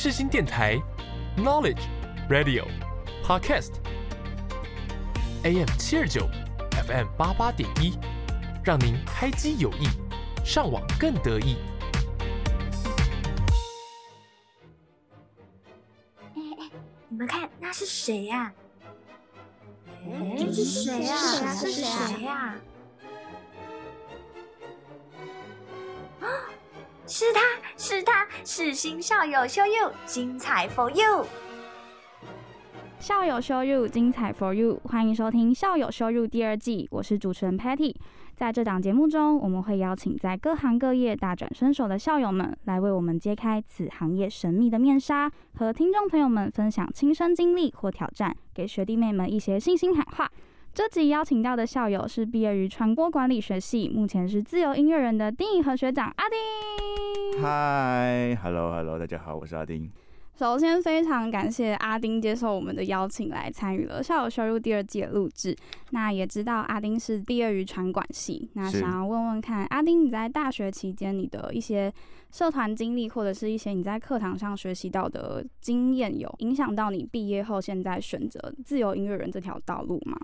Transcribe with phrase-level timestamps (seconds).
[0.00, 0.80] 世新电台
[1.36, 1.80] ，Knowledge
[2.30, 2.64] Radio
[3.24, 3.72] Podcast
[5.42, 6.28] AM 七二九
[6.86, 7.98] ，FM 八八点一，
[8.62, 9.88] 让您开机有意，
[10.44, 11.56] 上网更得意。
[16.22, 16.70] 哎哎，
[17.08, 18.52] 你们看那是谁呀？
[20.06, 21.16] 哎，是谁呀？
[21.56, 22.36] 是谁呀？
[22.36, 22.54] 啊，
[27.10, 27.40] 是他
[27.78, 31.24] 是他是新校友秀 you 精彩 for you。
[32.98, 37.94] 校友 show you 精彩 for you，欢迎收听校友 show you 第二季，我是主持人 Patty。
[38.34, 50.30] 在这档节目中，我们会邀请在各行各业大展身手的校友们，来为我们揭开此行业神秘的面纱，和听众朋友们分享亲身经历或挑战，给学弟妹们一些信心喊话。
[50.78, 57.42] 这集邀请到的校友是毕业于传播管理学系，目前是自由音乐人的丁以和学长阿丁。
[57.42, 59.90] 嗨，Hello Hello，大家好，我是阿丁。
[60.36, 65.52] 首先，非常感谢阿丁接受我们的邀请来参与了校友收入第二季的录制。
[65.90, 71.92] 那也知道阿丁是毕业于传管系，那想要问问看，阿丁你在大学期间你的一些
[72.30, 80.16] 社团经历，或者是一些你在课堂上学习到的经验，有影响到你毕业后现在选择自由音乐人这条道路吗？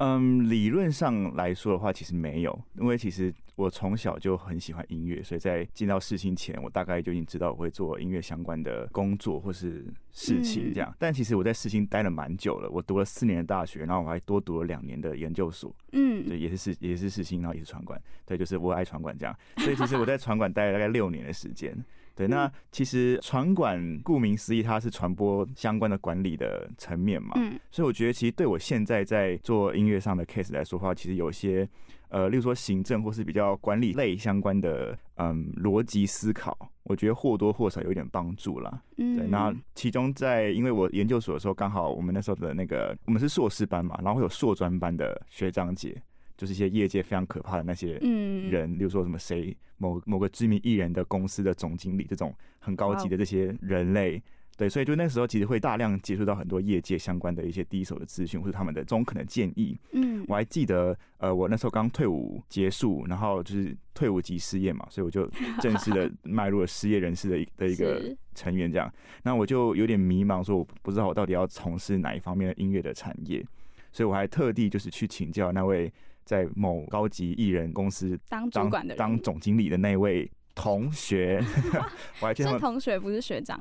[0.00, 10.90] 嗯，理论上来说的话，其实没有，因为其实我从小就很喜欢音乐，所以在进到世新前，我大概就已经知道我会做音乐相关的工作或是事情这样。
[10.98, 19.36] 但其实我在世新待了蛮久了，我读了四年的大学，然后我还多读了两年的研究所，嗯，对，也是世也是世新，然后也是传管，对，就是我爱传管这样。
[19.58, 21.76] 所以其实我在传管待了大概六年的时间。
[22.20, 27.32] 对，那其实传管顾名思义，它是传播相关的管理的层面嘛。
[27.36, 31.66] 嗯所以我觉得，其实对我现在在做音乐上的 case 来说的话，其实有一些
[32.10, 38.82] 呃，例如说行政或是比较管理类相关的嗯逻辑思考，我觉得或多或少有一点帮助啦。
[38.98, 46.02] 嗯，对，那其中在因为我研究所的时候，刚好我们那时候的那个我们是硕士班嘛，然后会有硕专班的学长姐，
[46.40, 54.22] 就是一些业界非常可怕的那些嗯人，例如说什么谁某某个知名艺人的公司的总经理这种很高级的这些人类。
[54.56, 59.78] 对，所以就那时候其实会大量接触到很多业界相关的一些第一手的资讯，或者他们的中肯的建议。
[59.92, 65.26] 嗯我还记得，呃，我那时候刚退伍结束，然后就是退伍即失业嘛，所以我就
[65.60, 68.90] 正式的迈入了失业人士的一的一个成员这样。
[69.22, 73.46] 那我就有点迷茫，说我不知道我到底要从事哪一方面的音乐的产业，
[73.92, 75.90] 所以我还特地就是去请教那位
[76.30, 81.42] 在某高级艺人公司当主管的人当总经理的那位同学，
[82.22, 83.60] 我还记得同学不是学长，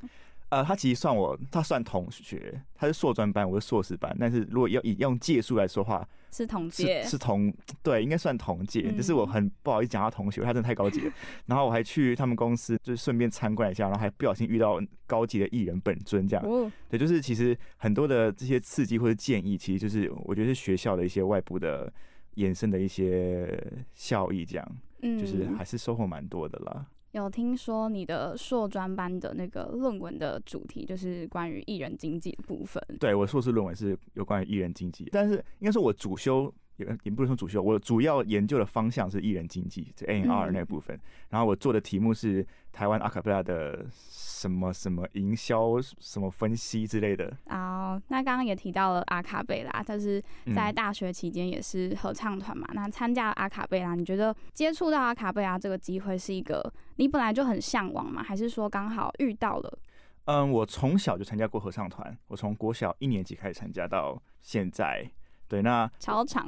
[0.50, 11.12] 呃，他其实算我，他算同学，他是硕专班，我是硕士班，但是如果要以用届数来说话，是同届，是同对，应该算同届，嗯只是我很不好意思讲他同学，他真的太高级了。
[11.48, 16.46] 然后我还去他们公司，就是顺便参观一下，然后还不小心遇到高级的艺人本尊这样。
[16.46, 21.92] 哦，对，就是其实很多的这些刺激或者建议，其实就是我觉得是学校的一些外部的
[22.36, 23.62] 衍生的一些
[23.94, 26.86] 效益，这样嗯，就是还是收获蛮多的啦。
[27.12, 41.00] 有听说你的硕专班的那个论文的主题就是关于艺人经济的部分，对我硕士论文是有关于艺人经济，但是应该说我主修也也不是说主修，我主要研究的方向是艺人经济，这 A N R 嗯那部分。
[41.30, 47.32] 然后我做的题目是台湾阿卡贝拉的什么什么营销什么分析之类的。
[47.50, 50.22] 哦，那刚刚也提到了阿卡贝拉，但是
[50.56, 52.68] 在嗯大学期间也是合唱团嘛。
[52.74, 58.24] 那参加阿卡贝拉，你觉得接触到阿卡贝拉这个机会是一个你本来就很向往吗？
[58.24, 59.80] 还是说刚好遇到了？
[60.26, 65.10] 嗯，我从小就参加过合唱团，我从国小一年级开始参加到现在。
[65.50, 66.46] 对，那超长，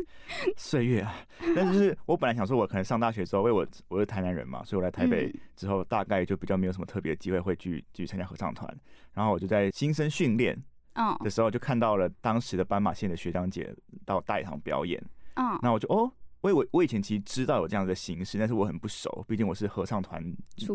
[0.56, 1.14] 岁月啊，
[1.54, 5.40] 但是我本来想说，我可能上大学之后，因为我我是台南人嘛，所以我来台北嗯。
[5.54, 8.74] 之后，大概就比较没有什么特别的机会会去继续参加合唱团。
[9.12, 10.56] 然后我就在新生训练
[10.94, 11.14] 嗯。
[11.22, 13.72] 的时候，就看到了当时的斑马线的学长姐
[14.06, 14.98] 到大礼堂表演，
[15.34, 16.10] 嗯，那我就哦。
[16.40, 20.22] 我以为我以前其实知道有这样的形式，但是我很不熟，毕竟我是合唱团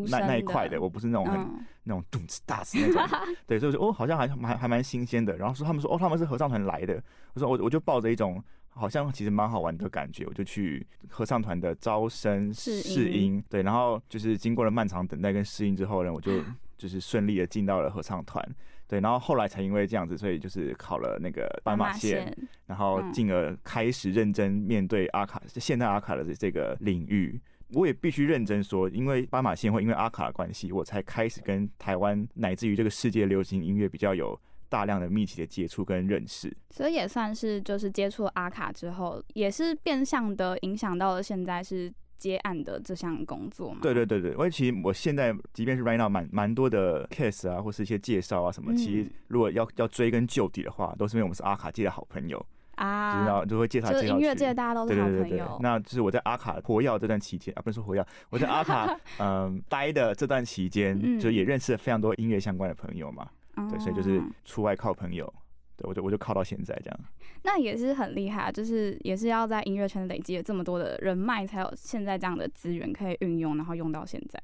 [0.09, 1.66] 那那一块的，我不是那种很、嗯。
[1.85, 5.36] 那种动次大次那种， 对，所以我说哦，好像还蛮还蛮新鲜的。
[5.36, 16.42] 然后说他们说哦，他们是合唱团来的，我说我我就抱着一种好像其实蛮好玩的感觉，我就去合唱团的招生试音，对，然后就是经过了漫长等待跟试音之后呢，我就
[16.83, 18.45] 就是顺利的进到了合唱团，
[18.89, 22.35] 对，然后后来才因为这样子，所以就是考了那个斑马线，
[22.65, 27.41] 然后嗯进而开始认真面对阿卡现代阿卡的这个领域。
[27.69, 34.38] 我也必须认真说，因为斑马线会因为阿卡的关系，我才开始跟台湾乃至于这个世界流行音乐比较有
[34.68, 36.53] 大量的密集的接触跟认识。
[36.69, 41.89] 所以也算是就是接触阿卡之后，也是变相的影响到了现在是
[42.23, 43.79] 接案的这项工作吗？
[43.81, 52.37] 对对对对，因为其实我现在即便是 right now 蛮蛮多的 case 啊，或是一些介绍啊什么，嗯其实如果要要追根究底的话，都是因为我们是阿卡界的好朋友，
[52.75, 61.19] 啊知啊，道就会介绍就音乐界大家都是好对对对对朋友，，那就是我在阿卡活跃这段期间啊，不是说活跃，我在阿卡 嗯待的这段期间，嗯。
[61.19, 63.27] 就也认识了非常多音乐相关的朋友嘛，
[63.69, 64.23] 对，所以就是哦。
[64.45, 65.31] 出外靠朋友，
[65.75, 66.99] 对我就我就靠到现在这样。
[67.43, 74.41] 那也是很厉害啊，就是也是要在音乐圈累积了这么多的人脉，才有现在这样的资源可以运用，然后用到现在。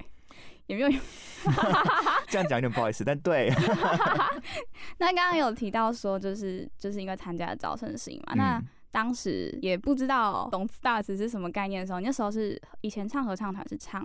[0.67, 0.89] 有没有？
[2.29, 3.49] 这样讲有点不好意思，但对，
[4.99, 14.03] 那刚刚有提到说，就是就是因为参加了招生型嘛，那嗯当时也不知道懂 stars 是什么概念的时候，你那时候是以前唱合唱团是唱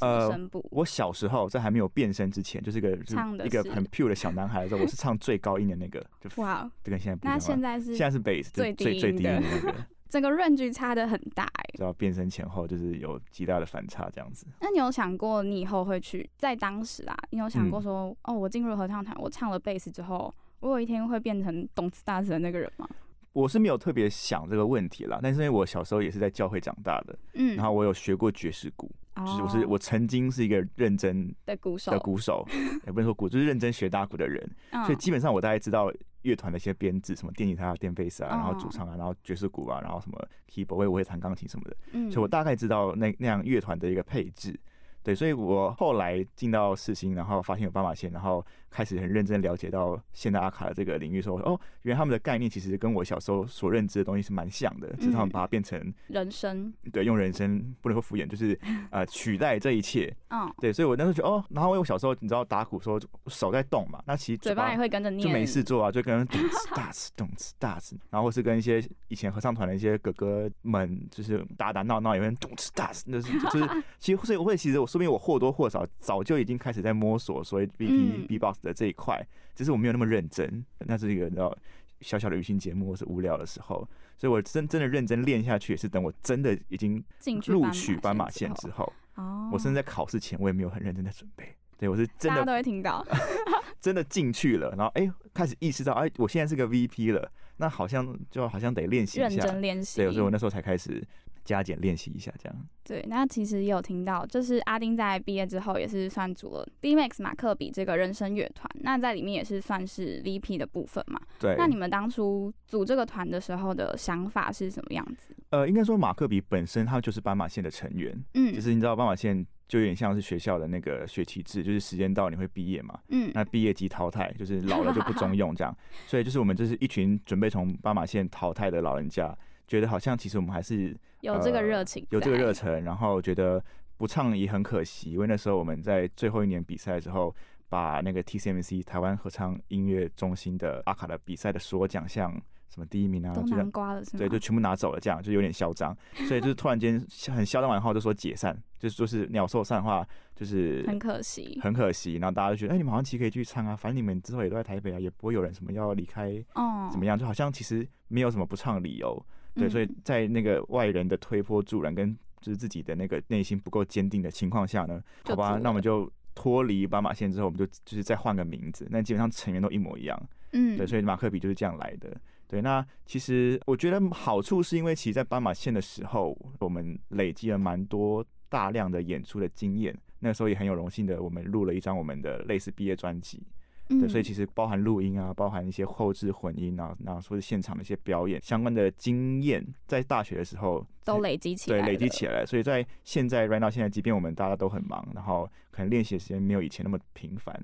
[0.00, 0.50] 呃？
[0.70, 7.38] 我小时候在还没有变身之前，就是一个是唱的一个很 pure 的小男孩的时候，我是唱最高音的那个，就哇，就跟现在不一样那。
[7.38, 9.74] 现在是现在是 bass，就最最最低音音的的那个，
[10.08, 14.46] 整个 range 差的很大哎、知道变身前后就是有极大的反差这样子。
[14.60, 22.88] 那你有想过你以后会去在当时啊，你有想嗯过说，哦，我进入合唱团，我唱了贝斯之后，我有一天会变成懂 stars 的那个人吗？
[23.32, 29.66] 我是没有特别想这个问题啦，但是因为我小时候也是在教会长大的，嗯，然后我有学过爵士鼓，就是我是哦。
[29.70, 31.90] 我曾经是一个认真的鼓手。
[31.92, 32.46] 的鼓手，
[32.86, 34.84] 也不能说鼓，就是认真学打鼓的人，嗯。
[34.84, 42.10] 所以基本上我大概知道乐团的一些编制，什么电吉他、电贝斯啊，然后哦主唱啊，然后爵士鼓啊，然后什么 keyboard，我也我会弹钢琴什么的，嗯。
[42.10, 44.58] 所以我大概知道那那样乐团的一个配置。
[45.02, 48.42] 对，所以我后来进到四星，然后发现有斑马线，然后
[48.74, 58.58] 开始很认真了解到现代阿卡的这个领域，说哦，原来他们的概念其实跟我小时候所认知的东西是蛮像的，只是他们嗯把它变成人生，对用人生不能说敷衍，就是
[58.90, 60.12] 呃取代这一切。
[60.30, 73.68] 嗯，对，所以我那时候觉得哦，然后因为我小时候你知道打鼓说手在动嘛，那其实嘴巴也会跟着念，就没事做啊，就跟咚哧 大哧咚哧大哧，然后或是跟一些以前合唱团的一些哥哥们，就是打打闹闹，有人咚哧大哧，那是就是
[74.00, 78.04] 其实所以我会其实我说明我或多或少早就已经开始在摸索所谓 B 嗯。
[78.14, 79.24] P B box 的这一块，
[79.54, 81.56] 只是我没有那么认真，那是一个你知道
[82.00, 87.04] 小小的娱乐节目或是无聊的时候，所以我真真的认真练下去，也是等我真的已经
[87.46, 91.54] 录取斑马线线之后，哦，我甚至在考试前我也没有很认真的准备。
[91.76, 93.04] 对，我是真的都会听到，
[93.80, 99.96] 真的进去了，然后哎、开始意识到，哎、我现在是个 VP 了，那好像就好像得练习认一下，真练习。
[99.96, 101.04] 对，所以我那时候才开始
[101.44, 102.66] 加减练习一下，这样。
[102.82, 111.20] 对，那其实也有听到，就是阿丁在毕业之后也是算组了 B Max 马克比这个人声乐团，那在里面也是算是 VP 的部分嘛。
[111.38, 115.34] 对，那你们当初组这个团的时候的想法是什么样子？
[115.50, 125.74] 呃，应该说马克比本身他就是斑马线的成员，嗯，就是你知道斑马线就有点像是学校的那个学期制，就是时间到你会毕业嘛，嗯，那毕业即淘汰，就是老了就不中用这样，
[126.06, 129.34] 所以就是我们就是一群准备从斑马线淘汰的老人家，
[129.66, 133.62] 觉得好像其实我们还是有这个呃热情、有这个热，忱，然后觉得
[133.96, 137.34] 不唱也很可惜，因为那时候我们在最后一年比赛的时候，
[137.68, 142.30] 把那个 TCMC 台湾合唱音乐中心的阿卡的比赛的所有奖项，
[142.68, 144.16] 什么第一名啊，都就南瓜了是？
[144.16, 145.96] 对，就全部拿走了，这样就有点嚣张，
[146.28, 150.06] 所以就是突然间很嚣张完后就说解散，就是就是鸟兽散的话，
[150.36, 159.24] 就是很可惜很可惜，然后大家就觉得，哎、你们好像其实可以去唱啊，反正你们之后也都在台北啊，也不会有人什么要离开哦，怎么样，就好像其实没有什么不唱的理由。
[159.54, 170.28] 对，嗯所以在那个外人的推波助澜跟就是自己的那个内心不够坚定的情况下呢，好吧那我们就脱离斑马线之后，我们就就是再换个名字，那基本上成员都一模一样。
[170.52, 172.14] 嗯，对，所以马克笔就是这样来的。
[172.46, 179.96] 对，那其实我觉得好处是因为其实，在斑马线的时候，我们累积了蛮多大量的演出的经验。
[180.18, 183.42] 那个时候也很有荣幸的，我们录了一张我们的类似毕业专辑。
[183.88, 192.46] 对，嗯所以其实包含录音啊，包含一些后置混音啊，然后说是现场的一些表演相关的经验，在大学的时候都累积起来，对累积起来。
[192.46, 197.54] 所以在现在 right now 现在，即便我们大家都很忙，然后可能练习的时间没有以前那么频繁，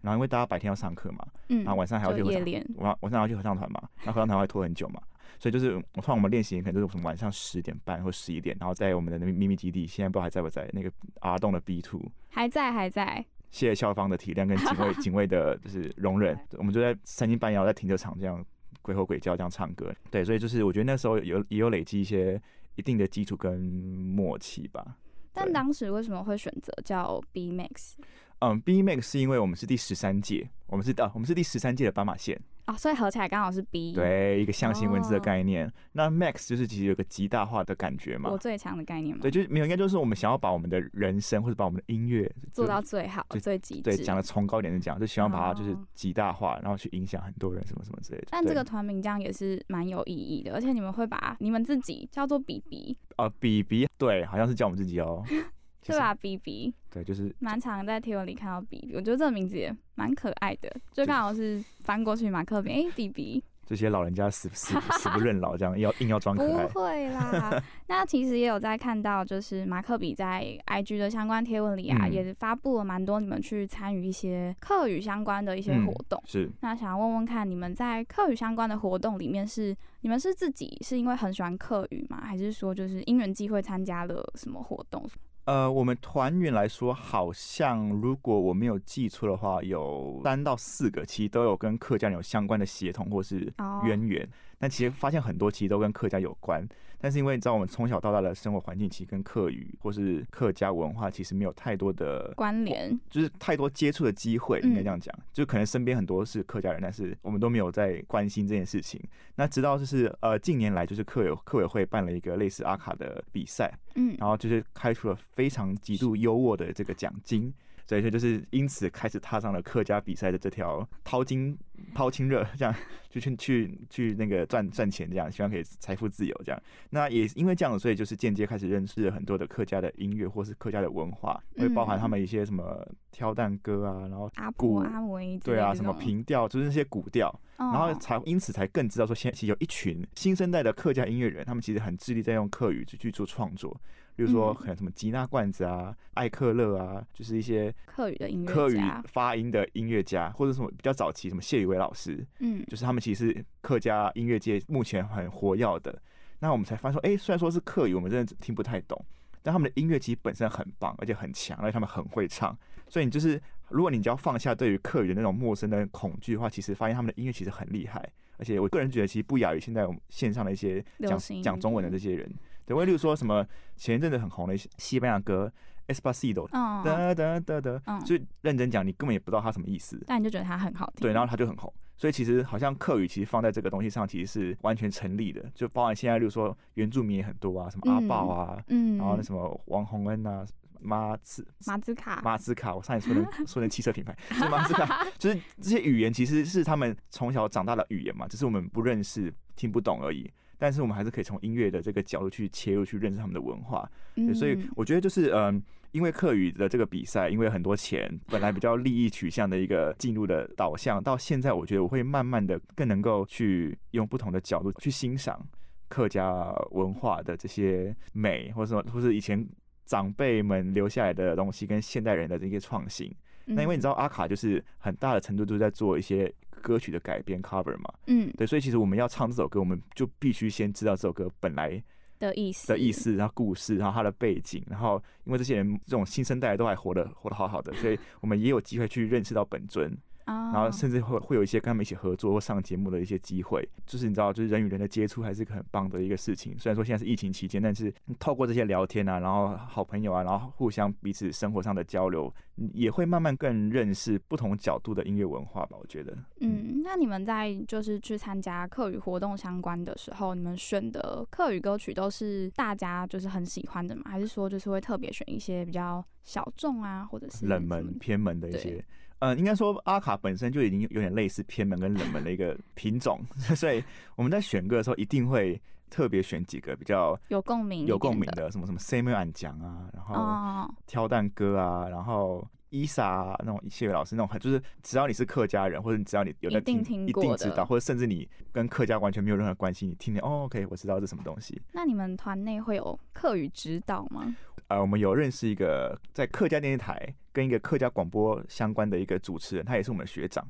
[0.00, 2.44] 然后因为大家白天要上课嘛，嗯，然后晚上还要去合唱
[2.76, 5.00] 晚晚上要去合唱团嘛，那合唱团会拖很久嘛，
[5.38, 12.00] 所以就是我通常我们练习可能就是从晚上十点半或十一点，然后在我们的那个秘密基地，现在不知道还在不在那个 R 栋的 B two。
[12.30, 18.44] 还在还在，谢谢校方的体谅跟警卫 警卫的就是容忍，我们就在三更半夜在停车场这样
[18.82, 22.40] 鬼吼鬼叫这样唱歌，对，所以就是我觉得那时候有也有累积一些
[22.76, 24.96] 一定的基础跟默契吧。
[25.32, 27.94] 但当时为什么会选择叫 B Max？
[28.40, 35.72] 嗯，B Max 是因为我们是第十三届，我们是啊，我们是第十三届的斑马线，哦，所以合起来刚好是 B。，对，一个象形文字的哦概念。
[35.92, 38.36] 那 Max 就是其实有个极大化的感觉嘛我。
[38.36, 43.82] 最强的概念嘛，对，就是没有，应该就是我们想要把我们的人生或者把我们的音乐做到最好、最极致。
[43.82, 48.26] 对讲的崇高一点的讲，就希望把它就是哦极大化，然后去影响很多人什么什么之类的。
[48.30, 55.44] 但这个团名这样也是蛮有意义的，而且你们会把你们自己叫做比比，呃，，BB，对，好像是叫我们自己哦，就 是
[55.84, 66.80] 对吧？？B B，对，就是蛮常在贴文里看到 B B，，我觉得这个名字也蛮可爱的，就刚好是翻过去马克笔，哎、，BB，这些老人家死死死不认老，这样要硬要装可爱不。
[66.80, 67.62] 会啦。
[67.86, 76.22] 那其实也有在看到，就是马克笔在 IG 的相关贴文里啊，嗯也发布了蛮多你们去参与一些课语相关的一些嗯活动。
[76.26, 82.20] 是，那想要问问看，你们在课语相关的活动里面是，你们是自己是因为很喜欢课语吗？
[82.22, 85.06] 还是说就是因缘际会参加了什么活动？
[85.48, 94.28] 呃，我们团员来说，好像如果我没有记错的话，有三到四个，其实都有跟客家人有相关的协同或是哦渊源。
[94.58, 96.66] 但其实发现很多其实都跟客家有关，
[97.00, 109.00] 但是因为你知道我们从小到大的生活环境其实跟客语或是客家文化其实没有太多的关联就是太多接触的机会，嗯应该这样讲，就可能身边很多是客家人，但是我们都没有在关心这件事情。
[109.36, 117.54] 那直到就是呃近年来，就是客委客委会办了一个类似阿卡的比赛，嗯，然后就是开出了非常极度优渥的这个奖金，
[117.88, 121.56] 所以说就是因此开始踏上了客家比赛的这条淘金
[121.94, 122.74] 淘金热，这样
[123.08, 126.62] 就去去去那个赚赚钱，这样希望可以财富自由这样。
[126.90, 137.34] 那也因为这样，所以就是间接开始认识了很多的客家的音乐或是客家的文化，会包含他们一些什么挑担歌啊，然后阿鼓婆、阿维对啊什么平调，就是那些古调。
[137.56, 143.80] 然然后才因此才更知道说，现在其实有一群新生代的客家音乐人，他们其实很致力在用客语去去做创作，
[144.18, 155.96] 比如说嗯可能什么吉娜罐子啊、艾克勒啊，就是一些客语的音乐客语家发音的音乐家，或者什么比较早期什么谢宇威老师，嗯，就是他们其实是客家音乐界目前很活跃的。
[156.40, 159.00] 那我们才发现说，哎、虽然说是客语，我们真的听不太懂，
[159.40, 162.58] 但他们的音乐其实本身很棒，而且很强，而且他们很会唱。
[162.88, 168.04] 所以你就是，如果你只要放下对于客语的那种陌生的恐惧的话，其实发现他们的音乐其实很厉害。
[168.38, 172.32] 而且我个人觉得，其实不亚于现在我们线上的一些讲讲中文的这些人。
[172.64, 175.52] 对，我例如说什么前一阵子很红的西西班牙歌
[175.94, 179.98] 《Espacito》，嗯，哒哒哒哒，嗯所以认真讲，你根本也不知道它什么意思。
[180.06, 181.72] 但你就觉得它很好听，对，然后它就很红。
[181.96, 190.46] 所以其实好像客语其实放在这个东西上，其实是完全成立的，就包含现在，例如说原住民也很多啊，什么阿豹啊，嗯，然后那什么王洪恩啊，
[190.80, 200.30] 马兹马兹卡，马兹卡，我上一次说成 说成汽车品牌， 是马兹卡，就是这些语言其实是他们从小长大的语言嘛，只是我们不认识、听不懂而已。
[200.60, 203.88] 但是我们还是可以从音乐的这个角度去切入，去认识他们的文化。
[204.16, 215.40] 对，所以嗯我觉得就是嗯，因为课语的这个比赛，因为很多钱，本来比较利益取向的一个进入的导向，到现在我觉得我会慢慢的更能够去用不同的角度去欣赏
[215.88, 219.48] 客家文化的这些美，或者说或是以前
[219.88, 223.10] 长辈们留下来的东西，跟现代人的这些创新。
[223.46, 226.30] 那因为你知道阿卡就是很大的程度都是在做一些
[226.60, 228.30] 歌曲的改编 cover 嘛，嗯。
[228.36, 231.82] 对，所以其实我们要唱这首歌，我们就必须先知道这首歌本来
[232.18, 239.96] 的意思的意，思，然后故事，然后它的背景，然后因为这些人这种新生代都还活得活得好好的，所以我们也有机会去认识到本尊，
[240.28, 246.58] 然然后甚至会会有一些跟他们一起合作或上节目的一些机会，就是你知道，就是人与人的接触还是很棒的一个事情。
[246.58, 252.32] 虽然说现在是疫情期间，但是透过这些聊天啊，然后好朋友啊，然后互相彼此生活上的交流，
[252.72, 255.76] 也会慢慢更认识不同角度的音乐文化吧。
[255.80, 264.02] 我觉得，嗯，那你们在就是去参加课语活动相关的时候，你们选的课语歌曲都是大家就是很喜欢的吗？
[264.06, 268.84] 还是说就是会特别选一些比较小众啊，或者是冷门偏门的一些。
[269.20, 273.20] 呃，应该说阿卡本身就已经有点类似偏门跟冷门的一个 品种，
[273.56, 273.82] 所以
[274.16, 275.60] 我们在选歌的时候一定会
[275.90, 291.60] 特别选几个比较有共鸣有共鸣的的，什么什么 Samuel 安讲啊，然后哦，挑担歌啊，然后伊莎、啊、那种谢伟老师那种很，就是只要你是客家人，或者你只要你有在一定听，听过的一定知道，或者甚至你跟客家完全没有任何关系，你听听哦，OK，我知道这是什么东西。
[291.72, 294.36] 那你们团内会有客语指导吗？
[294.68, 300.46] 呃，我们有认识一个在客家电视台跟一个客家广播相关的一个主持人，他也是我们的学长，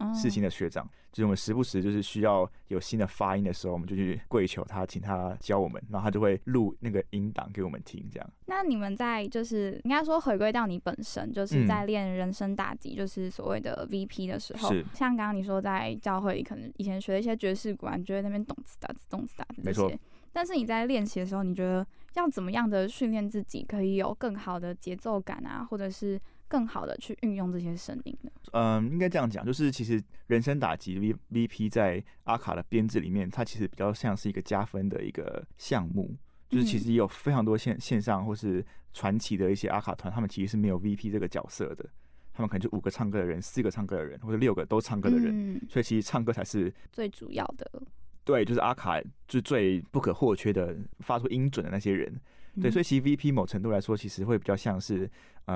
[0.00, 0.88] 嗯世新的学长。
[1.12, 8.30] 就是我们时不时就是需要有新的发音的时候，我们就去跪求他，请他教我们，然后他就会录那个音档给我们听，这样。
[8.46, 19.98] 那你们在就是应该说回归到你本身，就是嗯在练人声打击，就是所谓的 VP 的时候，像刚刚你说在教会里可能以前学的一些爵士鼓啊，你觉得那边动次打次动次打次这没错些，
[20.32, 28.30] 但是你在练习的时候，你觉得要怎么样的训练自己，可以有更好的节奏感啊，或者是更好的去运用这些声音呢？
[28.52, 36.16] 嗯，应该这样讲，就是其实人生打击 V V P 在阿卡的编制里面，它其实比较像是一个加分的一个项目。
[36.48, 41.88] 就是其实也有非常多线线上或是传奇的一些阿卡团，他们其实是没有 V P 这个角色的，
[42.32, 47.80] 他们可能就五个唱歌的人，四个唱歌的人，或者六个都唱歌的人，嗯，所以其实唱歌才是最主要的。
[48.24, 52.20] 对，就是阿卡就是最不可或缺的，发出音准的那些人。
[52.60, 55.08] 对，所以其实 V P 某程度来说，其实会比较像是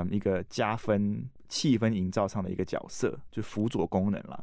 [0.03, 4.43] 嗯一个加分气氛营造上的一个角色，就辅佐功能啦。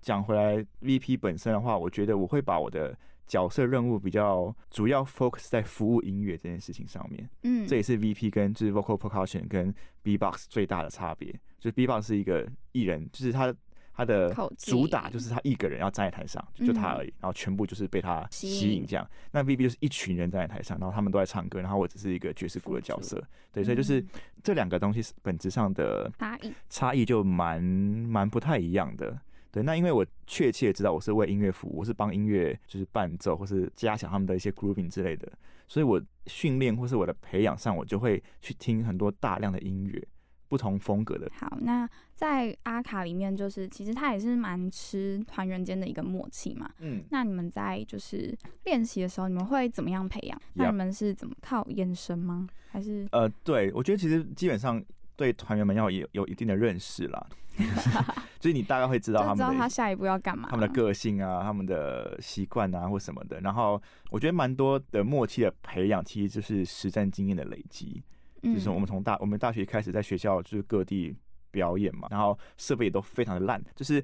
[0.00, 7.28] 讲回来，V P 本身的话，我觉得我会把我的角色任务比较主要 focus 在服务音乐这件事情上面。
[7.42, 11.32] 嗯，这也是 V P 跟就是 vocal percussion 跟 B box 最大的差别。
[11.58, 13.54] 就是 B box 是一个艺人，就是他
[13.94, 19.08] 他的主打就是他一个人要站在台上，就就他而已，然后全部就是被他吸吸引引这样。
[19.30, 23.22] 那 V B 就是一群人站在台上，然后他们都在唱歌，然后我只是一个爵士鼓的角色。
[23.52, 24.06] 对，所以就是嗯
[24.42, 26.52] 这两个东西是本质上的差异。
[26.68, 29.20] 差异就蛮蛮不太一样的。
[29.50, 35.30] 对，那因为我确切知道我是为音乐服务，我是帮音乐就是伴奏或是加强他们的一些 grooving 之类的，
[35.68, 40.02] 所以我训练或是我的培养上，我就会去听很多大量的音乐，
[40.48, 41.30] 不同风格的。
[41.34, 41.86] 好，那
[42.22, 46.70] 在阿卡里面，就是其实他也是蛮吃团员间的一个默契嘛。
[46.78, 50.40] 嗯，那你们在就是练习的时候，你们会怎么样培养？
[50.52, 52.46] 那你们是怎么靠眼神吗？
[52.70, 54.80] 还是呃，对，我觉得其实基本上
[55.16, 57.26] 对团员们要有有一定的认识啦，
[58.38, 60.46] 就是你大概会知道他们知道他下一步要干嘛？
[60.48, 63.40] 他们的个性啊，他们的习惯啊，或什么的。
[63.40, 68.00] 然后我觉得蛮多的默契的培养，其实就是实战经验的累积。
[68.44, 71.12] 嗯就是我们从大我们大学开始在学校就是各地
[71.52, 73.94] 表演嘛，然后设备也都非常的烂，就是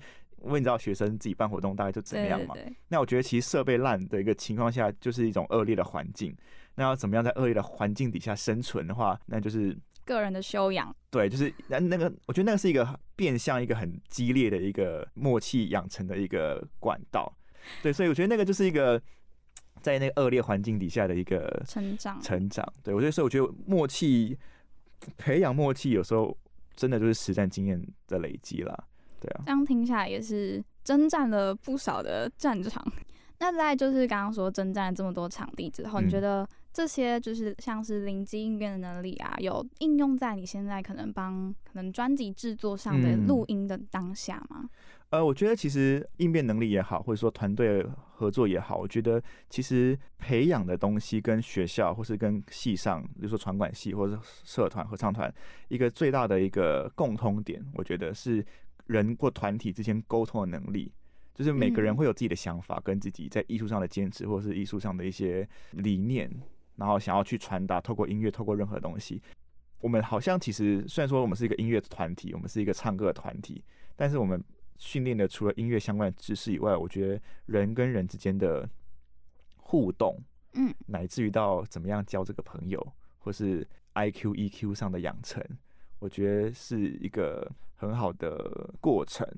[0.45, 2.55] 因为你知道学生自己办活动大概就怎么样嘛。
[2.87, 6.33] 那我觉得其实设备烂的一个情况下，就是一种恶劣的环境。
[6.77, 10.95] 那要怎么样在恶劣的环境底下生存的话，那就是个人的修养。
[11.11, 17.37] 对，就是那那个，我觉得那个是一个变相一个很激烈的一个默契养成的一个管道。
[17.83, 19.03] 对，所以我觉得那个就是一个
[19.83, 22.65] 在那个恶劣环境底下的一个成长成长。
[22.85, 24.39] 对我觉得，所以我觉得默契
[25.17, 26.37] 培养默契，有时候
[26.79, 28.73] 真的就是实战经验的累积啦。
[29.21, 32.83] 对啊，这样听下来也是征战了不少的战场。
[33.41, 44.69] 那在就是刚刚说征战了这么多场地之后，嗯你觉得这些就是像是灵机应变的能力啊，有应用在你现在可能帮可能专辑制作上的嗯录音的当下吗？
[45.11, 47.83] 呃，我觉得其实应变能力也好，或者说团队
[48.15, 55.33] 合作也好，我觉得其实培养的东西跟学校或是跟系上，比如说传管系或者是社团、合唱团，
[55.69, 58.45] 一个最大的一个共通点，我觉得是
[58.87, 60.93] 人或团体之间沟通的能力。
[61.35, 66.29] 就是每个人嗯会有自己的想法，跟自己在艺术上的坚持，或者是艺术上的一些理念，
[66.75, 69.23] 然后想要去传达，透过音乐，透过任何东西。
[69.81, 73.63] 我们好像其实虽然说我们是一个音乐团体，我们是一个唱歌的团体，
[73.95, 74.43] 但是我们
[74.79, 78.69] 训练的除了音乐相关的知识以外，我觉得人跟人之间的
[79.57, 80.19] 互动，
[80.55, 85.45] 嗯，乃至于到怎么样交这个朋友，或是 I Q E Q 上的养成，
[85.99, 89.29] 我觉得是一个很好的过程。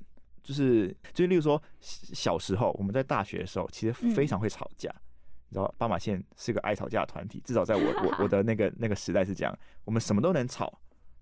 [0.43, 4.91] 就是就，例如说小时候我们在大学的时候，其实非常会吵架。
[5.49, 10.81] 你知道，斑马线是个爱吵架的团体，至少在我我我的那个那个时代是这样，我们什么都能吵，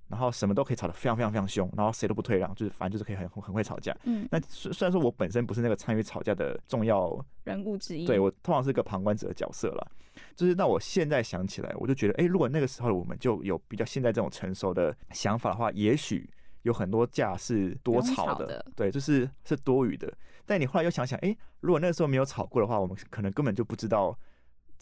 [0.08, 3.96] 然后什么都可以吵得非常非常非常凶，然后谁都不退让，就是反正就是可以很很会吵架。
[4.04, 8.06] 嗯，那虽虽然说我本身不是那个参与吵架的重要，人物之一。
[8.06, 9.92] 对我通常是个旁观者的角色了。
[10.34, 16.28] 就是那我现在想起来，我就觉得，哎、如果那个时候我们就有比较现在这种成熟的想法的话，也许
[16.62, 20.12] 有很多架是多吵的，对，就是是多余的。
[20.44, 24.18] 但你后来又想想，哎、如果那个时候没有吵过的话，我们可能根本就不知道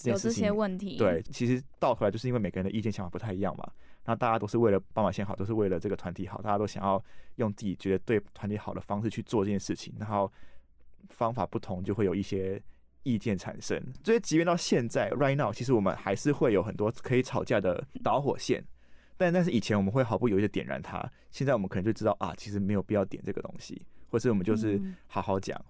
[0.05, 0.51] 有这些。
[0.51, 0.97] 问题。
[0.97, 3.69] 对，其实到头来就是因为每个人的意见想法不太一样嘛，
[4.07, 7.03] 然后大家都是为了斑马线好，都是为了这个团体好，大家都想要
[7.35, 10.33] 用自己觉得对团体好的方式去做这件事情，然后
[11.09, 12.63] 方法不同就会有一些
[13.03, 13.83] 意见产生。
[14.05, 18.65] 所以即便到现在，right now，其实我们还是会有很多可以吵架的导火线，
[19.17, 25.61] 但但是以前我们会毫不犹豫的点燃它，现在我们可能就知道啊，其实没有必要点这个东西，或是我们就是嗯好好讲。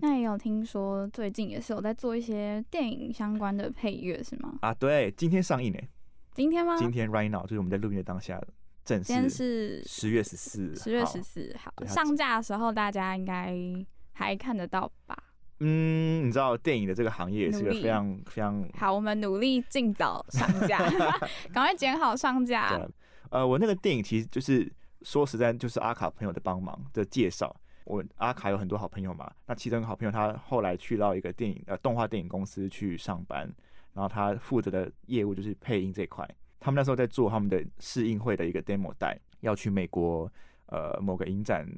[0.00, 4.54] 那也有听说最近也是有在做一些电影相关的配乐，是吗？
[4.62, 5.78] 啊，对，今天上映呢，
[6.34, 6.76] 今天吗？
[6.76, 8.40] 今天 right now 就是我们在录音的当下
[8.84, 13.54] 正今天式是十月十四，十月十四号上架的时候，大家应该
[14.12, 15.16] 还看得到吧？
[15.60, 20.78] 嗯，你知道电影的这个行业也是个非常非常好，我们努力尽早上架，
[21.52, 22.80] 赶快剪好上架
[23.30, 24.70] 呃，我那个电影其实就是
[25.02, 27.54] 说实在，就是阿卡朋友的帮忙的介绍。
[27.84, 33.52] 我阿卡有很多好朋友嘛，那其中一个好朋友他后来去到一个电影呃动画电影公司去上班，
[33.92, 36.28] 然后他负责的业务就是配音这一块。
[36.60, 40.30] 他们那时候在做他们的试映会的一个 demo 带，要去美国
[40.66, 41.68] 呃某个影展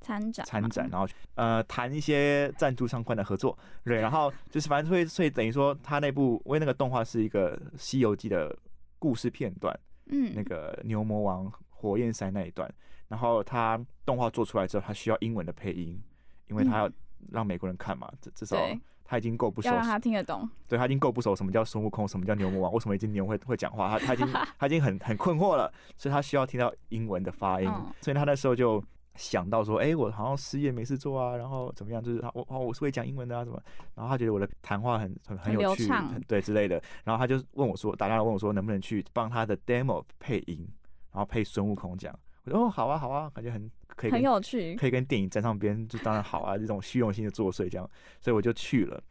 [0.00, 8.56] 参展参展，然后呃谈一些赞助相关的合作，对，然后 就是反正会所以等于说他那部因为那个动画是一个《西游记》的
[8.98, 12.72] 故事片段，嗯，那个牛魔王火焰山那一段，
[13.08, 16.00] 然后他动画做出来之后，他需要英文的配音，
[16.46, 16.90] 因为他要
[17.32, 20.48] 让美国人看嘛，至至少对他已经够不熟要，让他听得懂。
[20.68, 27.92] 对他已经够不熟什么叫孙悟空，什么叫牛魔王，为什么一只牛会会讲话，他他已经他已经很很困惑了，所以他需要听到英文的发音，嗯。
[28.00, 28.80] 所以他那时候就
[29.16, 33.60] 想到说，哎、我好像失业没事做啊，然后怎么样，就是他我哦我是会讲英文的啊什么，
[33.96, 40.64] 然后他觉得我的谈话很很很很有趣，很对之类的，然后他就问我说，打电话问我说能不能去帮他的 demo 配音，
[41.10, 47.88] 然后配孙悟空讲，我说哦好啊好啊，感觉很可以很跟有趣，可以跟电影沾上边，就当然好啊，这种虚荣心的作祟这样，
[48.20, 49.02] 所以我就去了。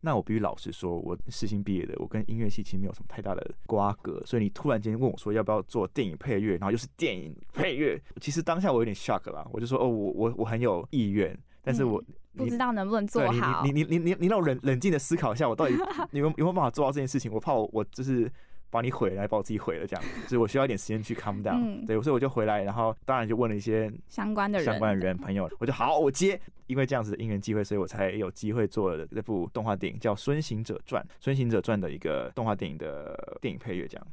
[0.00, 12.00] 那我必须老实说，我世新毕业的，我跟音乐系其实没有什么太大的瓜葛，所以你突然间问我说要不要做电影配乐，然后又是电影配乐，其实当下我有点 shock 啦，我就说哦，我我我很有意愿，但是我、
[12.36, 13.64] 不知道能不能做好。
[13.64, 15.74] 你你你你你你让我冷冷静的思考一下，我到底
[16.12, 17.32] 有有没有办法做到这件事情？
[17.32, 18.30] 我怕我我就是
[18.70, 26.40] 把你毁了，还把我自己毁了，这样， 所以我需要一点时间去 calm down、嗯对，所以我就回来，然后当然就问了一些相关的人，相关的人朋友，我就好，我接。
[26.68, 31.02] 因为这样子的因缘机会，所以我才有机会做了这部动画电影，叫《孙行者传》。
[31.18, 34.06] 《孙行者传》的一个动画电影的电影配乐，这样。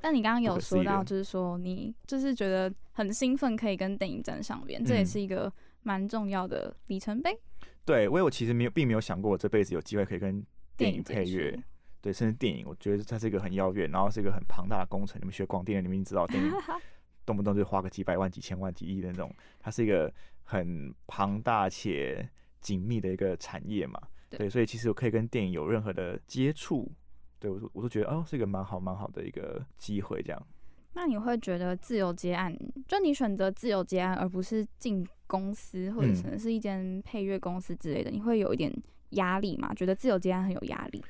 [0.00, 7.36] 但你刚刚有说到，就是说你就是觉得很兴奋，可以跟电影站上边，这也嗯是一个蛮重要的里程碑。
[7.84, 10.40] 对，因为我其实没有，并没有想过我这辈子有机会可以跟
[10.76, 11.62] 电影配乐触。
[12.00, 15.20] 对，甚至电影，我觉得它是一个很遥远，然后是一个很庞大的工程。
[15.20, 16.50] 你们学广电的，你们知道，电影
[17.26, 20.12] 动不动就花个几百万、几千万、几亿的那种，它是一个
[20.44, 22.28] 很庞大且
[22.60, 24.00] 紧密的一个产业嘛。
[24.30, 26.90] 对对，所以其实我可以跟电影有任何的接触，
[27.38, 30.46] 对我都我都觉得哦，是一个蛮好蛮好的一个机会，这样。
[30.94, 32.56] 那你会觉得自由接案，
[32.86, 38.72] 就你选择自由接案，而不是进公司或者嗯可能是一间配乐公司之类的，你会有一点
[39.10, 39.72] 压力吗？
[39.74, 41.02] 觉得自由接案很有压力？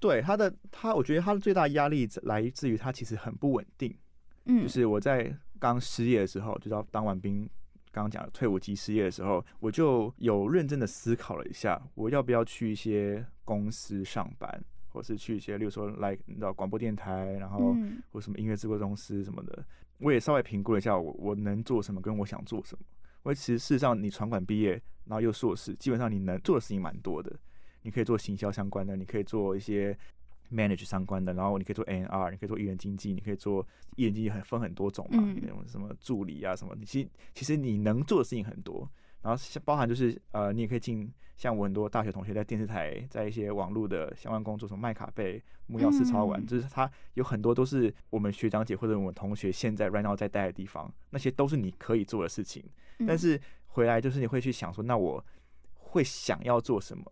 [0.00, 3.94] 对他的他，我觉得他的最大压力来自于他其实很不稳定。
[4.46, 7.48] 嗯，就是我在刚失业的时候，就是当完兵，
[7.92, 19.62] 刚刚讲的退伍期失业的时候，我就有认真的思考了一下，我要不要去一些公司上班，或是去一些，例如说来你知道广播电台，然后嗯或什么音乐制作公司什么的，
[19.98, 22.84] 我也稍微评估了一下我我能做什么，跟我想做什么。
[23.22, 27.30] 因为其实事实上，你传管毕业，然后又硕士，基本上你能做的事情蛮多的。
[27.82, 29.96] 你可以做行销相关的，你可以做一些
[30.52, 33.66] manage 相关的，然后你可以做 N R，你可以做艺人经济，你可以做
[33.96, 38.88] 艺人经济很分很多种嘛，嗯那种什么助理啊什么，你其实其实你能做的事情很多，
[39.22, 52.62] 然后像包含就是呃，你也可以进像我很多大学同学在电视台，在一些网络的相关工作，什么麦卡贝、木曜四超玩，嗯就是它有很多都是我们学长姐或者我们同学现在 right now 在待的地方，那些都是你可以做的事情。
[52.98, 55.24] 嗯但是回来就是你会去想说，那我
[55.74, 57.10] 会想要做什么？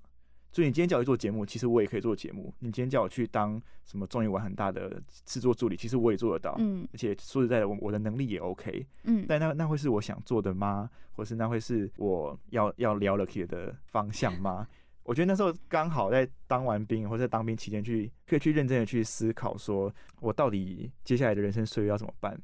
[0.58, 2.52] 所以你今天叫我去做节目，其实我也可以做节目。
[2.58, 6.56] 你今天叫我去当什么综艺玩很大的制作助理，其实我也做得到。
[6.58, 8.84] 嗯而且说实在的，我我的能力也 OK。
[9.04, 10.90] 嗯，但那那会是我想做的吗？
[11.12, 14.66] 或是那会是我要要聊了起的方向吗？
[15.04, 22.36] 我觉得那时候刚好在当完兵或者在当兵期间去，可以去认真的去思考，说我到底接下来的人生岁月要怎么办？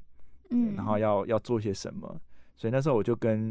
[0.50, 2.16] 嗯，然后要要做些什么。
[2.56, 3.50] 所以那时候我就跟，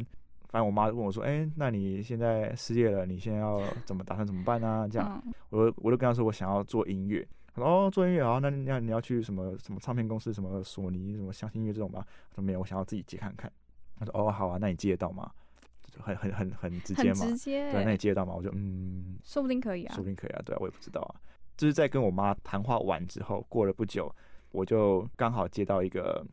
[0.53, 7.27] 反正我妈问我说：“哎、那你现在失业了，你现在要 怎么打算怎么办呢、这样，嗯我就我就跟她说我想要做音乐。
[7.55, 13.51] 她说：“哦，做音乐好，那那你要去什么什么唱片公司，什么索尼、什么相信音乐这种吗？”我说：“没有，我想要自己接看看。”
[13.97, 15.31] 她说：“哦，好啊，那你接得到吗？”
[15.91, 18.35] 就很很很很直接嘛，直接，对啊，那你接得到吗？
[18.35, 20.07] 我就嗯，说不定可以啊说不。
[20.07, 21.15] 定可以啊，对啊，我也不知道啊。
[21.57, 24.13] 就是在跟我妈谈话完之后，过了不久，
[24.51, 26.25] 我就刚好接到一个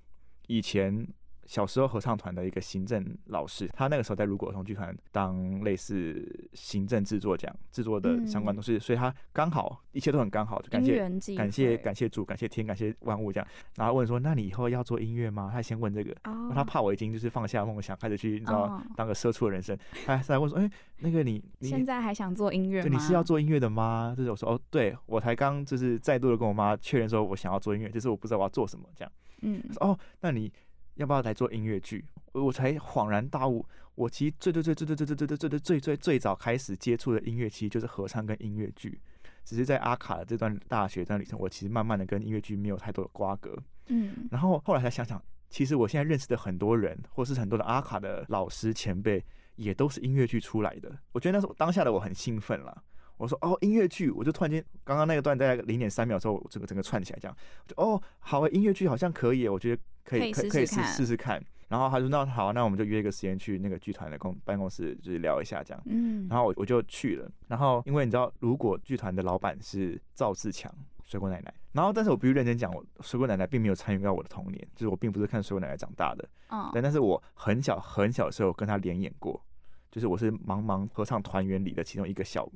[0.47, 1.07] 以前
[1.51, 10.97] 小时候合唱团的一个行政老师，他那个时候在如果儿童剧团当类似行政制作奖制作的相关东西，所以他刚好一切都很刚好，就感谢
[11.37, 13.49] 感谢感谢主，感谢天，感谢万物这样。
[13.75, 15.51] 然后问说，那你以后要做音乐吗？
[15.53, 22.81] 他先问这个，哦，他怕我已经就是放下梦想，开始去你知道哦当个社畜的人生，他还问说，哎、那个你你现在还想做音乐？
[22.85, 24.15] 你是要做音乐的吗？
[24.17, 29.11] 就是我说哦，对我才刚就是再度的跟我妈确认说我想要做音乐，就是我不知道我要做什么这样。
[29.43, 30.53] 嗯哦，那你
[30.95, 32.05] 要不要来做音乐剧？
[32.33, 39.01] 我我才恍然大悟，我其实最最最最最最最最最最最最最最早开始接触的音乐，其实就是合唱跟音乐剧。
[39.45, 43.57] 只是在阿卡的这段大学这段旅程，我其实慢慢的跟音乐剧没有太多的瓜葛。
[43.87, 49.25] 嗯然后后来才想想，其实我现在认识的很多人，或是很多的阿卡的老师前辈，
[49.57, 50.97] 也都是音乐剧出来的。
[51.13, 52.83] 我觉得那时候当下的我很兴奋啦。
[53.21, 61.45] 我说哦，音乐剧，我就突然间刚刚那个段大概零点三秒之后，整个整个串起来，这样，我就哦，好啊，音乐剧好像可以，我觉得可以可以试可以试试看试试看。
[61.69, 65.83] 然后他说那好，那我们就约一个时间去那个剧团的公办公室，就是聊一下这样。
[65.87, 70.73] 嗯，然后我我就去了，然后因为你知道，如果剧团的老板是赵自强。
[71.05, 79.45] 水果奶奶，然后但是我必须认真讲，我水果奶奶并没有参与到我的童年，就是我并不是看水果奶奶长大的，嗯，但但是我很小很小的时候跟她连演过，
[79.91, 82.49] 就是我是茫茫合唱团员里的其中一个小，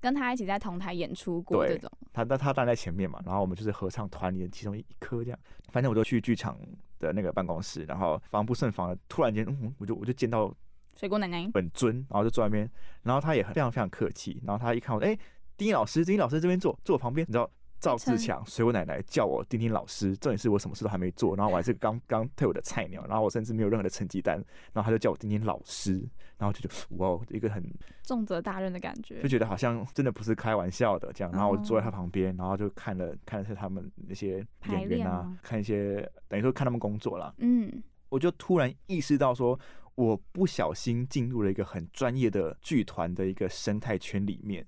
[0.00, 5.38] 跟他一起在同台演出过对这种，他他他站在前面嘛，然后我们就是合唱团里的其中一颗这样，
[5.72, 6.58] 反正我就去剧场
[6.98, 10.54] 的那个办公室，然后防不胜防的，突然间，嗯，我就我就见到
[10.96, 12.70] 水果奶奶，本尊，然后就坐在那边，
[13.02, 15.14] 然后他也很非常非常客气，然后他一看我，哎、
[15.56, 17.50] 丁丁老师，丁丁老师这边坐，坐我旁边，你知道。
[17.80, 24.36] 赵志强、随我奶奶叫我丁丁老师，重点是我什么事都还没做，然后我还是刚刚退伍的菜鸟，然后我甚至没有任何的成绩单，
[24.72, 25.92] 然后他就叫我丁丁老师，
[26.36, 27.62] 然后就觉得哇，一个很
[28.02, 39.58] 重责大任的感觉就，觉得好像真的不是开玩笑的这样，然后我就坐在他哦旁边，然后就看了看了他们那些演员啊，看一些等于说看他们工作啦，嗯，我就突然意识到说，
[39.94, 44.66] 我不小心进入了一个很专业的剧团的一个生态圈里面。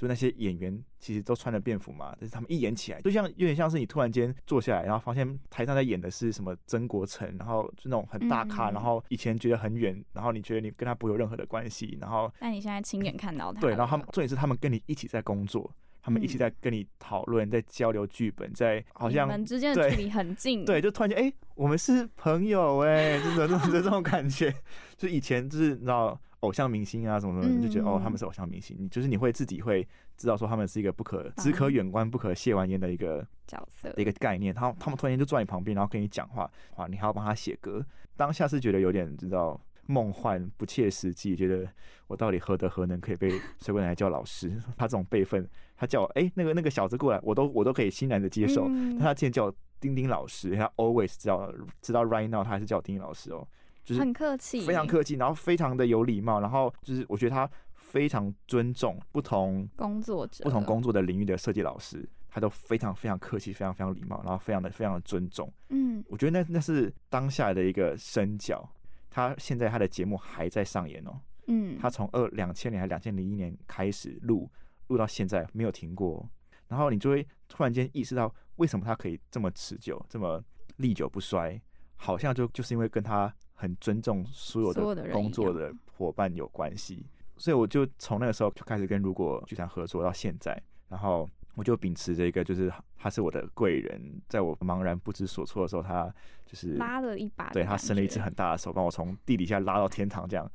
[0.00, 14.06] 就那些演员其实都穿着便服嘛，但是他们一演起来，就像有点像是你突然间坐下来，然后发现台上在演的是什么曾国成，然后就那种很大咖，嗯然后以前觉得很远，然后你觉得你跟他不有任何的关系，然后但你现在亲眼看到他，对，然后他们。
[14.12, 15.70] 重点是他们跟你一起在工作，
[16.02, 16.38] 他们一起嗯。
[16.38, 24.54] 在跟你讨论，在交流剧本，在好你像们之间的对距离很近，对，就突然间，哎、我们是朋友、哎，就是有这种这种感觉。
[24.96, 34.54] 就以前就是你知道偶像明星啊什么什么你，就觉得哦嗯他们是偶像明星，你就是你会自己会知道说他们是一个不可只可远观不可亵玩焉的一个角色的一个概念。
[34.54, 37.84] 他他们突然间就坐在你旁边，然后跟你讲话，哇，你还要帮他写歌，
[38.16, 39.60] 当下是觉得有点知道。
[39.86, 41.68] 梦幻不切实际，觉得
[42.06, 44.48] 我到底何德何能可以被 水果奶奶叫老师？
[44.76, 45.44] 他这种辈分，
[45.76, 48.68] 他叫我哎、那个那个小子过来，我都我都可以欣然的接受。
[48.68, 53.44] 嗯但他竟然叫我丁丁老师，他 always 知道知道 right now 他还是叫我丁丁老师哦，
[53.84, 65.52] 就是很客气，非常客气，然后非常的有礼貌，然后就是我觉得他非常尊重不同工作者，不同工作的领域的设计老师，他都非常非常客气，非常非常礼貌，然后非常的非常的尊重。
[65.70, 68.68] 嗯，我觉得那那是当下的一个身教。
[69.12, 74.48] 他现在他的节目还在上演哦，嗯，他从二两千年还两千零一年开始录，
[74.86, 76.30] 录到现在没有停过哦。
[76.68, 80.40] 然后你就会突然间意识到，为什么他可以这么持久，这么
[80.76, 81.60] 历久不衰？
[81.96, 87.04] 好像就就是因为跟他很尊重所有的工作的伙伴有关系。
[87.36, 96.12] 所以我就从那个时候就开始跟如果剧团合作到现在，然后我就秉持着一个，就是他是我的贵人，在我茫然不知所措的时候，他
[96.46, 100.50] 就是拉了一把对他伸了一只很大的手，把我从地底下拉到天堂，这样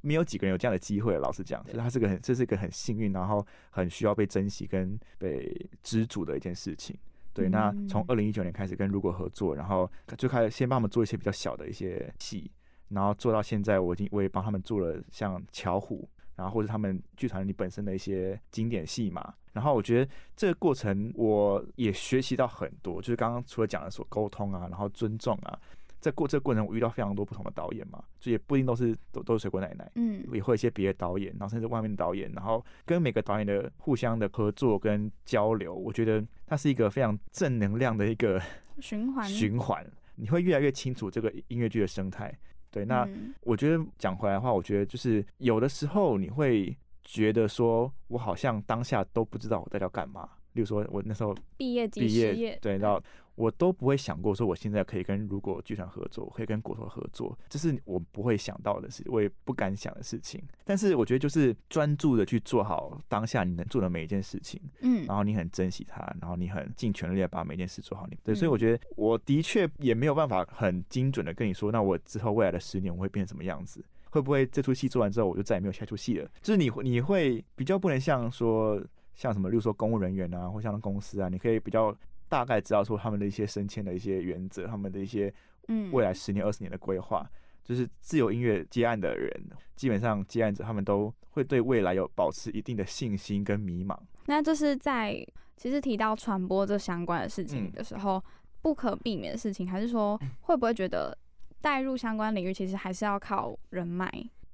[0.00, 1.18] 没有几个人有这样的机会。
[1.18, 6.98] 老实讲，就是他是个很，这是一个很幸运，然后很需要被珍惜跟被知足的一件事情。
[7.34, 12.50] 对，那从嗯二零一九年开始跟如果合作，然后就开始先帮我们做一些比较小的一些戏，
[12.88, 19.34] 然后做到现在，我已经我也帮他们做了像巧虎，然后或者他们剧团里本身的一些经典戏嘛。
[19.52, 25.58] 然后我觉得这个过程我也学习到很多，就是刚刚除了讲的所沟通啊，然后尊重啊，
[26.02, 38.42] 在过这个过程我遇到非常多不同的导演嘛，就也不一定都是都都是水果奶奶，嗯，也会有一些别的导演，然后甚至外面的导演，然后跟每个导演的互相的合作跟交流，我觉得它是一个非常正能量的一个
[38.80, 39.86] 循环循环，
[40.16, 42.36] 你会越来越清楚这个音乐剧的生态。
[42.70, 50.28] 对，那嗯我觉得讲回来的话，我觉得就是有的时候你会觉得说，我好像当下都不知道我在要干嘛。
[50.52, 53.02] 例如说，我那时候毕业及毕业对，然后
[53.34, 60.42] 我都不会想过说我现在可以跟如果剧团合作，可以跟果陀合作，这是我不会想到的事，我也不敢想的事情。
[60.64, 68.18] 但是我觉得就是专注的去做好当下你能做的每一件事情，嗯然后你很珍惜它，然后你很尽全力的把每件事做好你。
[68.22, 73.84] 对，所以嗯我觉得我的确也没有办法很精准的跟你说，那我之后未来的十年我会变成什么样子。
[74.10, 76.30] 会不会这出戏做完之后，我就再也没有下出戏了？
[76.42, 78.78] 就是你会你会比较不能像说
[79.14, 81.94] 像什么，例如说公务人员啊，或像公司啊，你可以比较
[82.28, 85.32] 大概知道说他们的一些升迁的一些原则，他们的一些
[85.68, 87.28] 嗯未来十年、二十年的规划。
[87.64, 89.30] 就是自由音乐接案的人，
[89.76, 93.96] 基本上接案者他们都会对未来有保持一定的信心跟迷茫。
[94.26, 95.24] 那这是在
[95.56, 98.20] 其实提到传播这相关的事情嗯的时候，
[98.62, 101.16] 不可避免的事情，还是说会不会觉得
[101.60, 104.10] 带入相关领域，其实还是要靠人脉？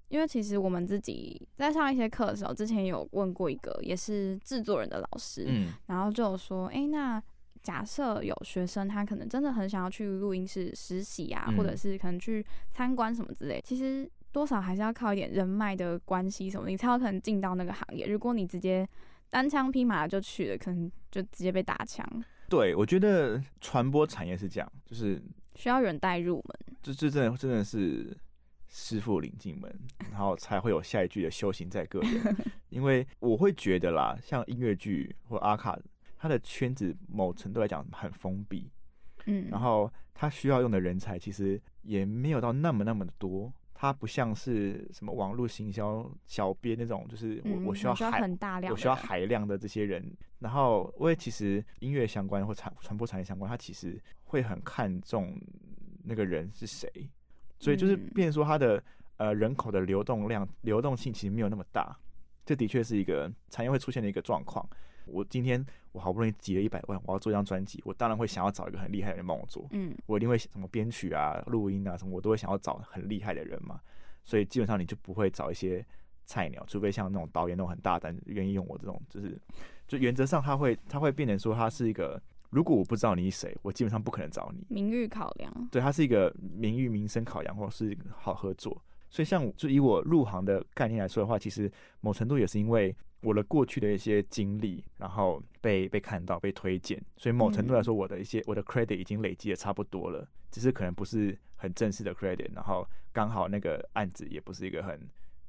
[0.08, 7.22] 因为其实我们自己在上一些课的时候，之前有问过一个也是制作人的老师，嗯然后就有说，诶，那
[7.62, 18.06] 假设有学生他可能真的很想要去录音室实习啊，嗯或者是可能去参观什么之类，其实多少还是要靠一点人脉的关系什么，你才有可能进到那个行业。
[18.06, 18.88] 如果你直接
[19.28, 22.06] 单枪匹马就去了，可能就直接被打枪。
[22.48, 25.20] 对，我觉得传播产业是这样，就是
[25.54, 26.76] 需要人带入门。
[26.82, 28.16] 这这真的真的是
[28.68, 29.72] 师傅领进门，
[30.10, 32.36] 然后才会有下一句的修行在个人。
[32.70, 35.78] 因为我会觉得啦，像音乐剧或阿卡，
[36.16, 38.70] 他的圈子某程度来讲很封闭，
[39.26, 43.52] 嗯，然后他需要用的人才其实也没有到那么那么的多。
[43.80, 50.04] 它不像是什么网络行销小编那种，就是我、嗯我需要需要海很大量的，我需要海量的这些人，
[50.40, 55.32] 然后因为其实音乐相关或传传播产业相关，它其实会很看重
[56.02, 56.90] 那个人是谁，
[57.58, 58.82] 所以就是嗯变成说它的
[59.16, 61.96] 呃人口的流动量流动性其实没有那么大，
[62.44, 64.68] 这的确是一个产业会出现的一个状况。
[65.06, 73.80] 我今天我好不容易集了一百万，我要做一张专辑，我当然会想要找一个很厉害的人帮我做，嗯我一定会什么编曲啊、录音啊什么，我都会想要找很厉害的人嘛。
[74.24, 75.82] 所以基本上你就不会找一些
[76.26, 79.40] 菜鸟，除非像那种导演那种很大胆，愿意用我这种，就是
[79.86, 84.64] 就原则上他会他会变成说他是一个，如果我不知道你是谁，我基本上不可能找你。
[84.68, 88.82] 名誉考量，对，它是一个名誉名声考量，或者是好合作。
[89.10, 105.00] 所以像我就以我入行的概念来说的话，其实某程度也是因为我的过去的一些经历，然后被被看到、被推荐，所以某程度来说，我的一些我的 credit 已经累积的差不多了，只是可能不是很正式的 credit，然后刚好那个案子也不是一个很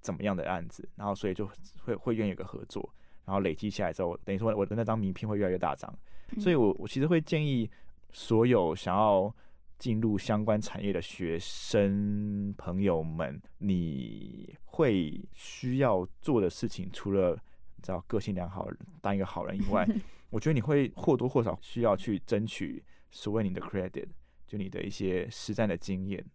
[0.02, 1.48] 怎么样的案子，然后所以就
[1.84, 2.90] 会会愿意有个合作，
[3.30, 5.94] 然后累积下来之后，等于说我的那张名片会越来越大张。
[6.40, 7.70] 所以我我其实会建议
[8.12, 9.32] 所有想要
[9.78, 17.34] 进入相关产业的学生朋友们，你会需要做的事情，除了
[17.76, 18.68] 你知道个性良好、
[19.00, 19.88] 当一个好人以外，
[20.32, 24.08] 我觉得你会或多或少需要去争取所谓你的 credit，
[24.48, 26.26] 就你的一些实战的经验，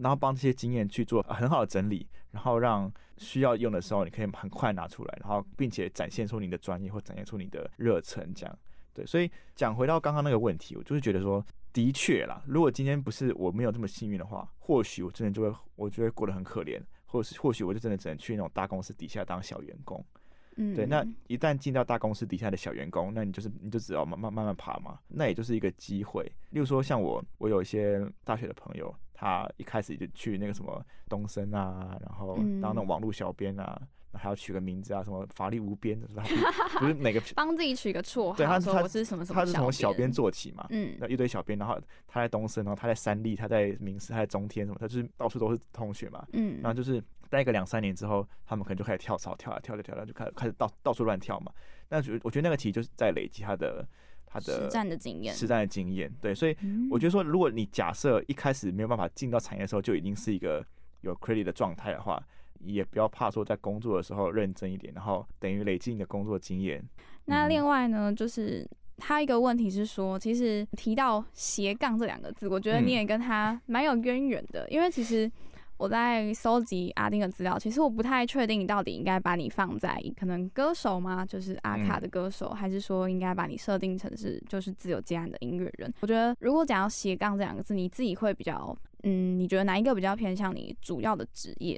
[0.00, 8.58] 然后帮这些经验去做很好的整理，然后让需要用的时候你可以很快拿出来，然后并且展现出你的专业或展现出你的热忱，这样。
[8.94, 20.04] 对，所以讲回到刚刚那个问题，我就是觉得说，的确啦，如果今天不是我没有这么幸运的话，或许我真的就会，我就会过得很可怜，或是或许我就真的只能去那种大公司底下当小员工。
[20.56, 26.24] 嗯，对，那一旦进到大公司底下的小员工，那你就是你就只要慢慢慢慢爬嘛，那也就是一个机会。
[26.50, 33.80] 例如说，像我，我有一些大学的朋友，他一开始就去那个什么东森啊，然后当那种网络小编啊，
[34.14, 36.24] 还要取个名字啊，什么法力无边的，是吧？
[36.80, 46.26] 不是每个 帮自己取个绰号，对他他说我是什么什么，他是从小编，做起嘛，嗯那一堆小编，然后他在东森，然后他在三立，他在明视，他在中天什么，他就是到处都是同学嘛。
[46.32, 51.52] 嗯，然后就是待个两三年之后，他们可能就开始跳槽，跳啊跳着跳着，就开始开始到到处乱跳嘛。
[51.88, 53.86] 那觉我觉得那个其实就是在累积他的
[54.32, 56.10] 他的实战的经验，实战的经验。
[56.20, 60.64] 对，所以嗯我觉得说，如果你假设一开始没有办法进到产业的时候就已经是一个
[61.02, 62.22] 有 credit 的状态的话，
[62.60, 66.82] 也不要怕说在工作的时候认真一点，然后等于累积你的工作经验。
[67.26, 68.66] 那嗯另外呢，就是
[68.96, 75.30] 他一个问题是说，其实提到斜杠这两个字，我觉得嗯你也跟他蛮有渊源的，因为其实
[75.82, 81.26] 我在搜集阿丁的资料，其实我不太确定你到底应该把你放在可能歌手吗？
[81.26, 85.92] 就是阿卡的歌手，还是说应该把你设定成是就是自由接案的音乐人？
[85.98, 91.76] 我觉得如果讲到斜杠这两个字，你自己会比较嗯，你觉得哪一个比较偏向你主要的职业？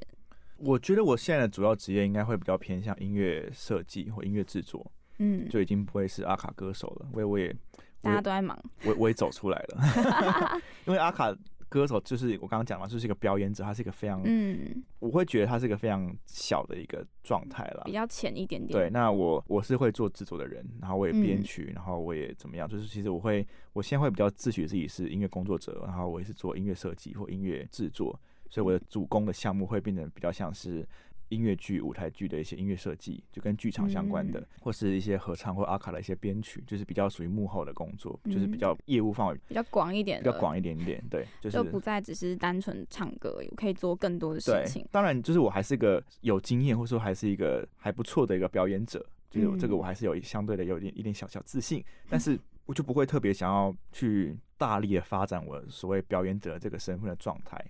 [0.59, 4.85] 我觉得我现在的主要职业应该会比较偏向音乐设计或音乐制作，
[5.19, 7.57] 嗯，就已经不会是阿卡歌手了，因为我也
[8.03, 11.35] 大家都在忙，我我也走出来了， 因为阿卡
[11.75, 17.93] 歌手就是我刚刚讲了，就是一个表演者，他是一个非常，嗯，我会觉得他是一个非常小的一个状态啦比。
[17.93, 18.79] 较浅一点点。
[18.79, 28.17] 对，那我我是会做制作的人，然后我也编嗯曲，然后我也怎么样，就是其实我会，我现在会比较自诩自己是音乐工作者，然后我也是做音乐设计或音乐制作，
[28.49, 30.89] 所以我的主攻的项目会变得比较像是
[31.29, 34.47] 音乐剧、舞台剧的一些音乐设计，就跟剧场相关的，嗯。
[34.61, 41.57] 或是一些合唱或阿卡的一些编曲，就是比较属于幕后的工作，就是比嗯较业务范围比较广一点，比较广一点点，对，就是。
[41.57, 57.63] 就不再只是单纯唱歌，我可以做更多的事情。，当然就是我还是个有经验，或者说还是一个还不错的一个表演者，就是这个嗯我还是有相对的有点一点小小自信，但是我就不会特别想要去大力的发展我所谓表演者这个身份的状态，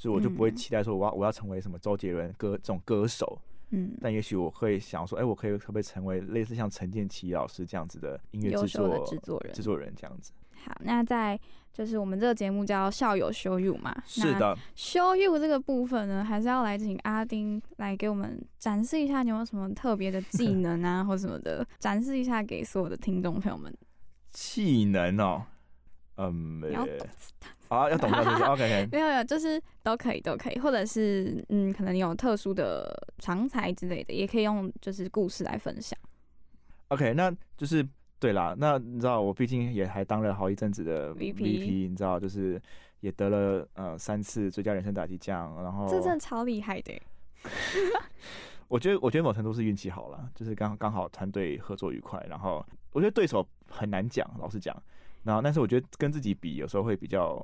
[0.00, 10.32] 就是我就不会嗯期待说我要我要成为什么周杰伦歌这种歌手，嗯，但也许我会想说，哎、我可以可不可以成为类似像陈建奇老师这样子的音乐制优秀的作制作人制作人这样子？
[10.64, 11.38] 好，那在
[11.72, 23.74] 就是我们这个节目叫校友 show you 嘛，是的，，show you 这个部分呢，还是要来请阿丁来给我们展示一下，你有没有什么特别的技 能啊，或什么的，展示一下给所有的听众朋友们。
[24.32, 25.42] 技能哦，
[26.16, 27.08] 嗯，你要呃懂
[27.70, 28.88] 啊，要懂到这些，OK。
[28.92, 35.96] 没有没有，就是都可以都可以，或者是嗯，可能你有特殊的长才之类的，也可以用就是故事来分享。
[36.88, 37.86] OK，那就是
[38.18, 38.56] 对啦。
[38.58, 42.60] 那你知道，我毕竟也还当了好一阵子的 VP 你知道，就是
[42.98, 46.92] 也得了呃三次最佳人生打击奖，然后这真的超厉害的。
[48.66, 54.76] 我觉得我觉得某程度是运气好了，就是刚刚好团队合作愉快，然后我觉得对手很难讲，老实讲，
[55.22, 57.38] 然后但是我觉得跟自己比有时候会比较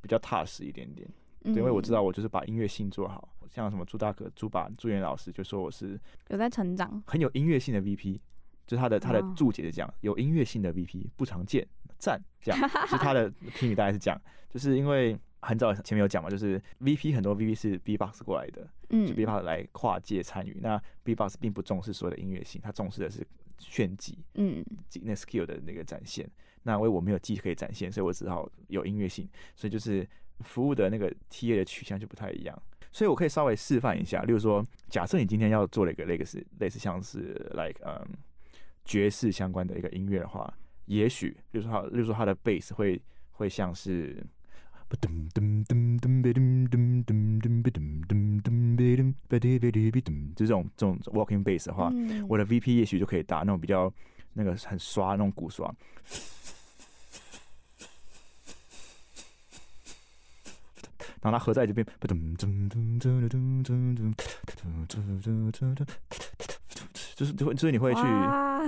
[0.00, 1.08] 比较踏实一点点，
[1.42, 2.04] 对，因为我知道嗯。
[2.04, 5.98] 我就是把音乐性做好，像什么朱大哥、朱把、朱元老师就说我是
[6.28, 7.02] 有在成长。
[7.06, 8.20] 很有音乐性的 VP，
[8.66, 9.34] 就是他的他的哦。
[9.36, 11.66] 注解是这样，有音乐性的 VP 不常见，
[11.98, 23.26] 赞，这样 是他的评语大概是这样，就是因为很早前面有讲嘛，就是 VP 很多 VP 是 B-box 过来的，就嗯 B-box 来跨界参与，那 B-box 并不重视所有的音乐性，他重视的是
[23.58, 26.28] 炫技，嗯，技那 skill 的那个展现。
[26.62, 30.06] 那因为我没有技可以展现，所以我只好有音乐性，所以就是
[30.40, 32.62] 服务的那个 TA 的取向就不太一样。
[32.90, 38.06] 所以我可以稍微示范一下，例如说，假设你今天要做了一个类似类似像是 like 嗯
[38.84, 40.52] 爵士相关的一个音乐的话，
[40.86, 43.00] 也许，例如说它，例如说它的 bass 会
[43.32, 44.24] 会像是。
[44.90, 44.96] 就
[50.34, 53.92] 这种这种 walking bass 的话，嗯我的 VP 也许就可以打那种比较
[54.38, 55.66] 那个很刷那种鼓刷，
[61.20, 61.84] 然后它合在这边，
[67.16, 68.02] 就是就会就是你会去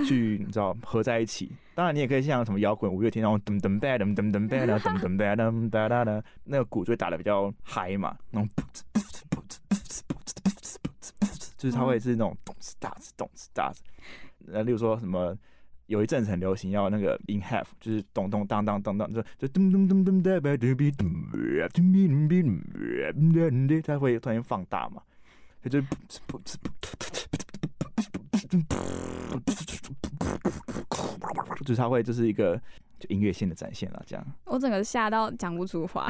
[0.09, 1.53] 去你知道合在一起。
[1.77, 8.49] 当然你也可以像什么摇滚五月天那种噔噔噔噔噔噔噔噔噔噔噔噔哒哒哒，那个鼓就会打的比较嗨嘛，那种
[11.57, 13.77] 就是它会是那种咚哧大哧咚哧大哧。
[14.53, 15.39] 呃，例如说什么。
[15.91, 21.33] 有一阵子很流行要那个 in half，就是咚咚当当当当，就就咚咚咚咚哒吧嘟比咚吧
[21.75, 25.03] 嘟比咚咚吧，它会突然放大嘛，
[25.61, 25.81] 它就
[31.65, 32.57] 就是它会就是一个
[33.01, 34.25] 就音乐性的展现了，这样。
[34.45, 36.09] 我整个吓到讲不出话，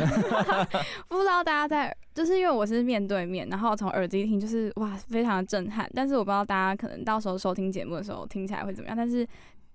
[1.09, 5.91] 不知道大家在，就是因为我是面对面，然后从耳机听，就是哇，非常的震撼。
[5.95, 9.26] 但是我不知道大家可能到时候收听节目的时候听起来会怎么样，但是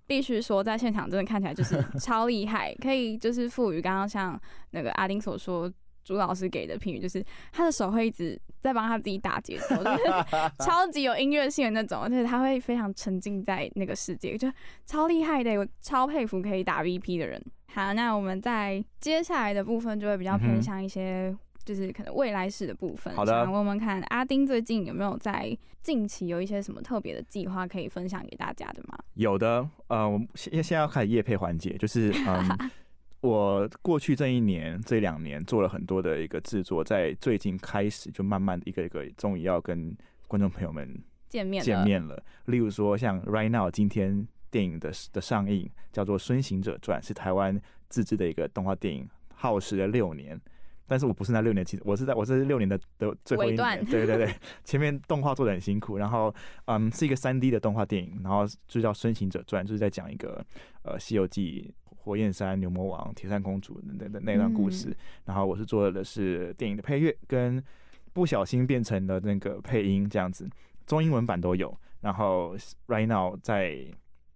[0.08, 4.39] 必须说在现场真的看起来就是 超厉害，可以就是赋予刚刚像
[4.72, 5.72] 那个阿丁所说。
[6.08, 10.03] 朱老师给的评语就是，他的手会一直在帮他自己打节奏，就是
[10.64, 14.47] 超级有音乐性的那种，而且他会非常沉浸在那个世界，就
[14.86, 17.43] 超厉害的，我超佩服可以打 VP 的人。
[17.74, 21.36] 好，那我们在接下来的部分就会比较偏向一些，
[21.66, 23.13] 就是可能未来式的部分。
[23.16, 28.97] 好的想问问看，阿丁最近有没有在近期有一些什么特别的计划可以分享给大家的吗？
[29.16, 32.72] 有的，呃，我们现现在要开始夜配环节，就是 嗯，
[33.22, 39.95] 我过去这一年、这两年做了很多的一个制作，在最近开始就慢慢的一个一个，终于要跟
[40.28, 42.24] 观众朋友们见面见面了。
[42.45, 47.59] 例如说，像 Right Now 今天电影的的上映叫做《孙行者传》，是台湾
[47.89, 50.39] 自制的一个动画电影，耗时了六年。
[50.88, 56.33] 但是我不是那六年，其实我是在我是六年的的最后一年，对对对， 前面动画做的很辛苦，然后
[56.65, 60.45] 嗯是一个三 D 的动画电影，然后就叫《孙行者传》，就是在讲一个
[60.83, 64.95] 呃《西游记》火焰山、牛魔王、铁扇公主等等的那段故事，嗯。
[65.25, 67.63] 然后我是做的是电影的配乐，跟
[68.13, 70.47] 不小心变成了那个配音这样子，
[70.86, 71.75] 中英文版都有。
[72.01, 72.55] 然后
[72.88, 73.83] right now 在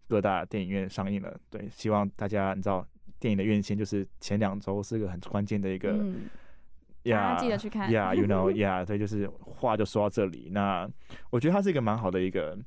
[0.08, 2.84] 各大电影院上映了，对，希望大家你知道
[3.20, 6.30] 电影的院线就是前两周是一个很关键的一个嗯，
[7.04, 10.50] 大呀家记得去看呀，you know 呀，对，就是话就说到这里。
[10.52, 10.90] 那
[11.30, 12.58] 我觉得它是一个蛮好的一个。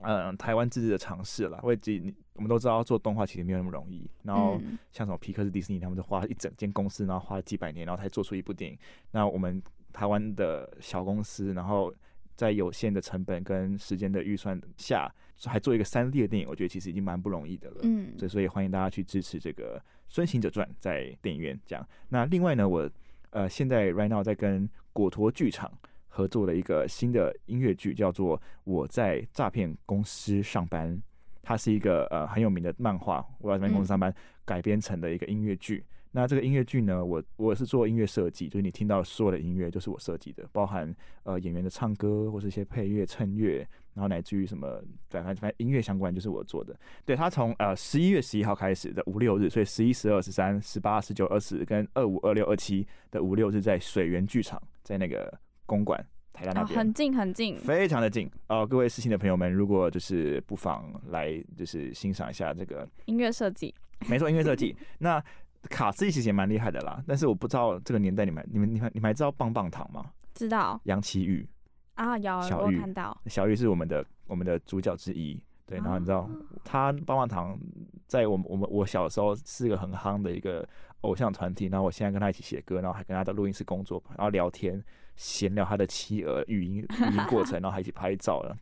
[0.00, 8.78] 嗯，台湾自制的尝试啦，我自己我们都知道做动画其实没有那么容易，然后嗯像什么皮克斯、迪士尼，他们就花一整间公司，然后花了几百年，然后才做出一部电影。
[9.10, 9.60] 那我们
[9.92, 11.92] 台湾的小公司，然后
[12.38, 15.12] 在有限的成本跟时间的预算下，
[15.44, 17.78] 还做一个三 D 的电影，我觉得其实已经蛮不容易的了。
[17.82, 19.76] 嗯对，所以欢迎大家去支持这个
[20.06, 21.84] 《孙行者传》在电影院这样。
[22.10, 22.88] 那另外呢，我
[23.30, 25.68] 呃现在 right now 在跟果陀剧场
[26.06, 30.96] 合作了一个新的音乐剧，叫做《我在诈骗公司上班》。
[31.42, 34.14] 它是一个呃很有名的漫画，我在诈骗公司上班
[34.44, 35.84] 改编成的一个音乐剧。
[36.18, 40.92] 那这个音乐剧呢，我我是做音乐设计，就是你听到所有的音乐就是我设计的，包含
[41.22, 43.58] 呃演员的唱歌或是一些配乐、衬乐，
[43.94, 46.76] 然后乃至于什么反正反正音乐相关就是我做的。
[47.04, 55.32] 对，它从呃十一月十一号开始的五六日，所以十一、十二、十三、十八、十九、二十跟二五、二六、二七的五六日在水源剧场，在那个
[55.66, 56.80] 公馆台大那哦，边。
[56.80, 63.72] 很近很近，非常的近哦、各位事情的朋友们，如果就是不妨来就是欣赏一下这个，音乐设计，
[64.08, 64.74] 没错，音乐设计。
[64.98, 65.24] 那
[65.68, 70.10] 卡斯其实也蛮厉害的啦，但是我不知道这个年代你们你们你们你们还知道棒棒糖吗？
[70.34, 71.48] 知道杨奇玉，
[71.94, 75.40] 啊，有我有小玉看到，小玉是我们的我们的主角之一。
[75.66, 76.30] 对，然后你知道哦
[76.64, 77.58] 他棒棒糖
[78.06, 80.66] 在我们我们我小时候是一个很夯的一个
[81.02, 84.82] 偶像团体，然后我现在跟他一起写歌，然后还跟他在录音室工作，然后聊天
[85.14, 88.56] 闲聊他的企鹅语音语音过程， 然后还一起拍照了。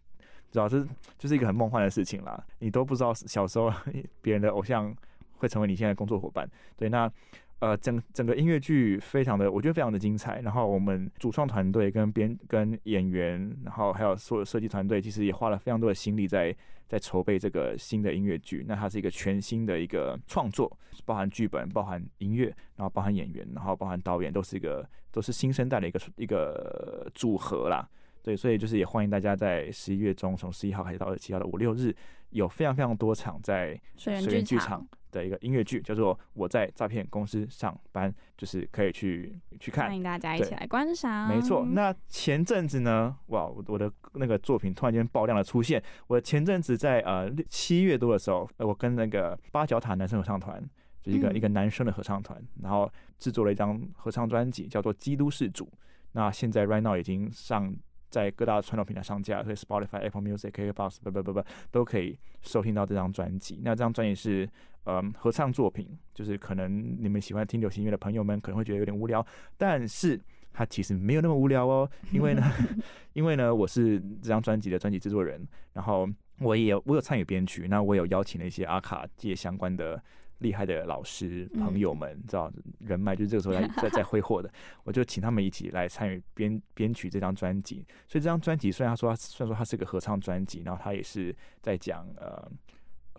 [0.51, 0.85] 主要是
[1.17, 3.73] 就是一个很梦幻的事情啦，你都不知道小时候
[4.21, 4.93] 别人的偶像
[5.37, 6.49] 会成为你现在的工作伙伴。
[6.77, 7.11] 对，那
[7.59, 10.41] 呃整整个音乐剧非常的，我觉得非常的精彩。
[10.41, 16.55] 然后我们主创团队跟编跟演员，然后还有所有设计团队，其实也花了非常多的心力在
[16.87, 18.65] 在筹备这个新的音乐剧。
[18.69, 20.71] 那它是一个全新的一个创作，
[21.05, 27.89] 包含剧本、包含音乐，然后包含演员，然后包含导演，都是一个都是新生代的一个一个组合啦。
[28.23, 31.95] 对，所以就是也欢迎大家在十一月中，从十一号开始到二十七号的五六日，
[32.31, 39.97] 有非常非常多场在水源剧场场的一个音乐剧，叫做《我在诈骗公司上班》，就是可以去去看欢。
[39.97, 41.29] 迎大家一起来观赏。
[41.29, 45.83] 没错，那前阵子呢，哇，我我的那个作品突然间爆量的出现。
[46.07, 50.63] 我前阵子在呃七月多的时候，呃我跟那个八角塔男生合唱团，
[51.03, 55.65] 就是一个、嗯一个男生的合唱团，然后制作了一张合唱专辑，叫做《基督是主》。
[56.13, 57.75] 那现在 right now 已经上
[58.09, 63.61] 在各大传统平台上架，所以 Spotify、Apple Music、KKBox 不不不不都可以收听到这张专辑。
[63.63, 64.49] 那这张专辑是
[64.85, 69.25] 嗯合唱作品，就是可能你们喜欢听流行音乐的朋友们可能会觉得有点无聊，
[69.57, 70.21] 但是
[70.53, 72.43] 它其实没有那么无聊哦， 因为呢，
[73.13, 76.09] 因为呢我是这张专辑的专辑制作人，然后
[76.41, 80.03] 我也有我有参与编曲，那我有邀请了一些阿卡界相关的。
[80.39, 84.51] 厉害的老师嗯朋友们，知道人脉 就是这个时候在在在挥霍的，
[84.85, 87.85] 我就请他们一起来参与编编曲这张专辑。
[88.07, 92.51] 所以这张专辑虽然他说他虽然说它是个合唱专辑，然后他也是在讲呃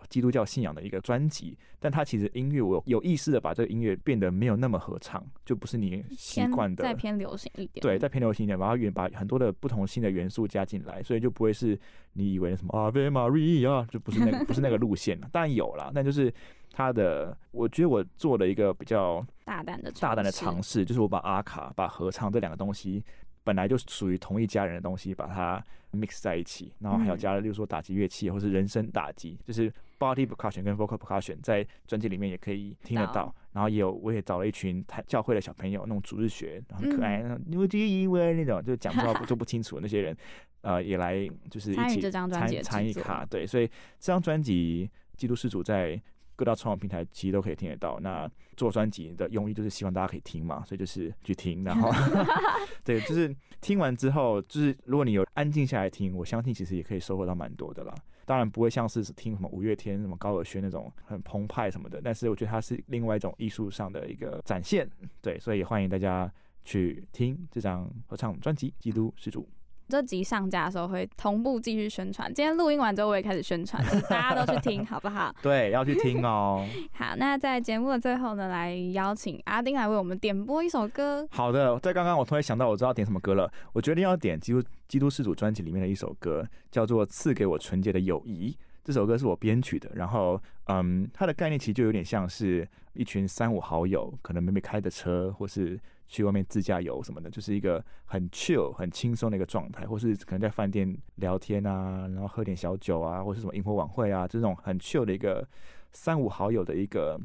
[0.08, 7.82] 基督教信仰的一个专辑，但它其实音乐我有有意识的把这个音乐变得没有那么合唱，就不是你习惯的再偏流行一点。
[7.82, 11.78] 对，再偏流行一点，把它元把很多的不同新的元素加进来，所以就不会是
[12.14, 15.28] 你以为的什么 Ave Maria，就不是那个 不是那个路线了。
[15.32, 16.32] 当然有啦，但就是
[16.72, 23.02] 它的，我觉得我做了一个比较大胆的大胆的尝试，就是我把阿卡、把合唱这两个东西
[23.48, 27.18] 本来就属于同一家人的东西，把它 mix 在一起，然后还有嗯。
[27.18, 33.34] 加了，例如说打击乐器或是人声打击，就是 body percussion 跟 vocal percussion 在专辑里面也可以听得到到。
[33.52, 37.22] 然后也有，我也找了一群台教会的小朋友，那种主日学，很可爱，嗯。
[37.22, 40.14] 那种牛鸡英文那种，就讲不到就不清楚的那些人，
[40.60, 43.66] 呃，也来就是一起参与这张专辑参参与卡，对，所以
[43.98, 45.98] 这张专辑《基督世主》在
[46.38, 47.98] 各大传统平台其实都可以听得到。
[47.98, 51.90] 那做专辑的用意就是希望大家可以听嘛，所以就是去听，然后
[52.84, 57.92] 对，就是听完之后，就是如果你有安静下来听，我相信其实也可以收获到蛮多的啦。
[58.24, 64.88] 当然不会像是听什么五月天、什么高尔宣那种很澎湃什么的，但是我觉得它是另外一种艺术上的一个展现，
[65.20, 66.32] 对，所以也欢迎大家
[66.64, 69.42] 去听这张合唱专辑《基督施主》。
[69.88, 72.32] 这集上架的时候会同步继续宣传。
[72.32, 75.34] 今天录音完之后，我也开始宣传了，大家都去听，好不好？
[75.42, 76.66] 对，要去听哦。
[76.92, 81.26] 好，那在节目的最后呢，来邀请阿丁来为我们点播一首歌。
[81.30, 83.50] 好的，在刚刚我突然想到，我知道点什么歌了。
[83.72, 88.50] 我决定要点基督基督世主专辑里面的一首歌，叫做《赐给我纯洁的友谊》。
[88.88, 105.46] 这首歌是我编曲的，然后嗯，它的概念其实就有点像是一群三五好友，可能妹妹开的车，或是去外面自驾游什么的，就是一个很 chill、很轻松的一个状态，或是可能在饭店聊天啊，然后喝点小酒啊，或是什么萤火晚会啊，这种很 chill 的一个
[105.92, 107.20] 三五好友的一个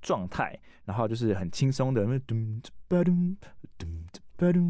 [0.00, 2.06] 状态，然后就是很轻松的，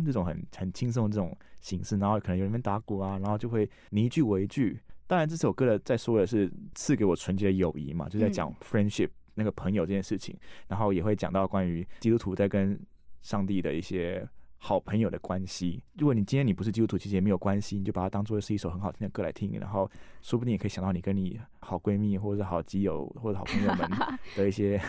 [0.05, 4.77] 这种很很轻松的这种形式，然后可能有人打鼓啊，然后就会你一句我一句。
[5.11, 10.39] 当然，这首歌的在说的是赐给我纯洁的友谊嘛，就在讲 friendship 那个朋友这件事情，
[10.69, 12.79] 然后也会讲到关于基督徒在跟
[13.21, 14.25] 上帝的一些
[14.59, 15.83] 好朋友的关系。
[15.99, 19.91] 如果你今天你不是基督徒，其实也没有关系，你就把它当做是一首很好听的歌来听，然后
[20.23, 23.91] 说不定也可以想到你跟你好闺蜜或者是好基友或者好朋友们
[24.37, 24.81] 的一些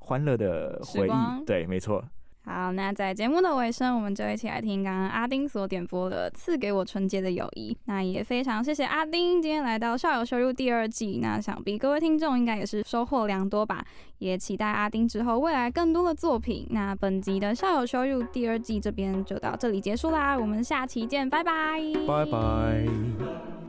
[0.00, 1.44] 欢乐的回忆。
[1.46, 2.04] 对，没错。
[2.52, 7.72] 好，那在节目的尾声，我们就一起来听刚刚阿丁所点播的《赐给我纯洁的友谊》。
[7.84, 13.84] 那也非常谢谢阿丁今天来到《校友收入》第二季，那想必各位听众应该也是收获良多吧。
[14.18, 16.66] 也期待阿丁之后未来更多的作品。
[16.70, 23.59] 那本集的《校友收入》第二季这边就到这里结束啦，我们下期见，拜拜，拜拜。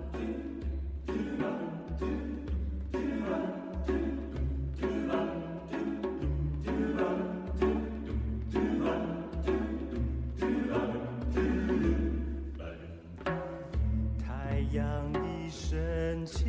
[16.26, 16.46] 气，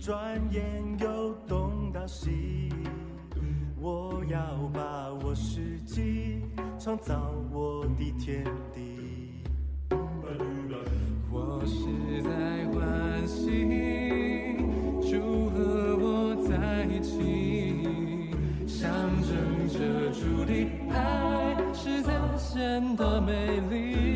[0.00, 0.62] 转眼
[0.98, 2.70] 又东到西。
[3.80, 4.38] 我要
[4.72, 6.40] 把我世纪
[6.78, 9.32] 创造我的天地。
[11.30, 12.30] 我是在
[12.72, 14.56] 欢喜，
[15.02, 15.20] 就
[15.50, 18.30] 和我在一起，
[18.66, 18.90] 象
[19.22, 20.52] 征着主的
[20.90, 24.13] 爱是怎现的美丽。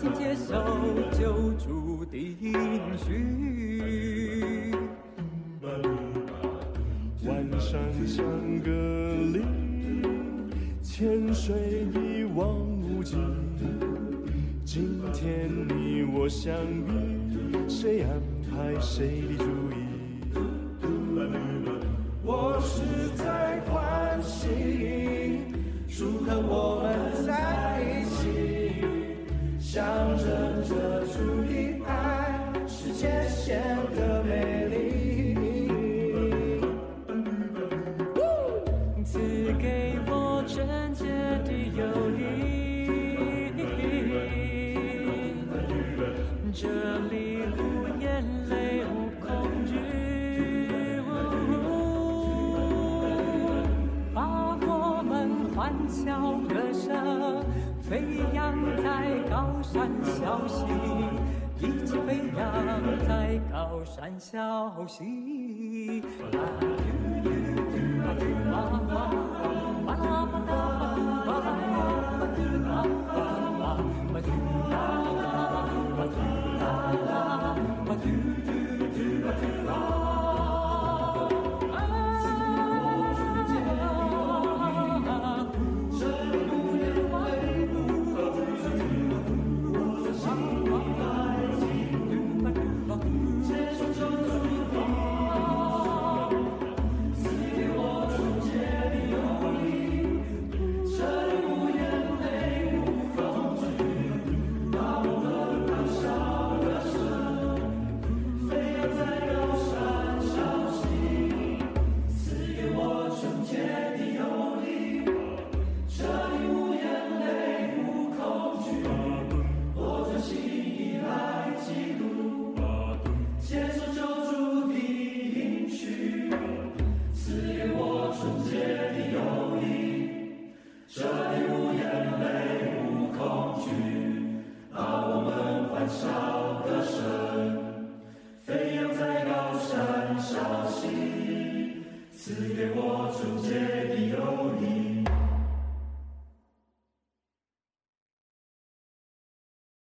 [0.00, 0.54] 请接受
[1.10, 2.54] 救助的应
[2.96, 4.72] 许。
[7.26, 8.24] 晚上像
[8.62, 8.70] 个
[9.30, 9.42] 里，
[10.80, 12.48] 潜水一望
[12.80, 13.18] 无际。
[14.64, 18.08] 今天你我相遇，谁安
[18.50, 19.44] 排谁的主？
[63.50, 66.02] 小山小溪，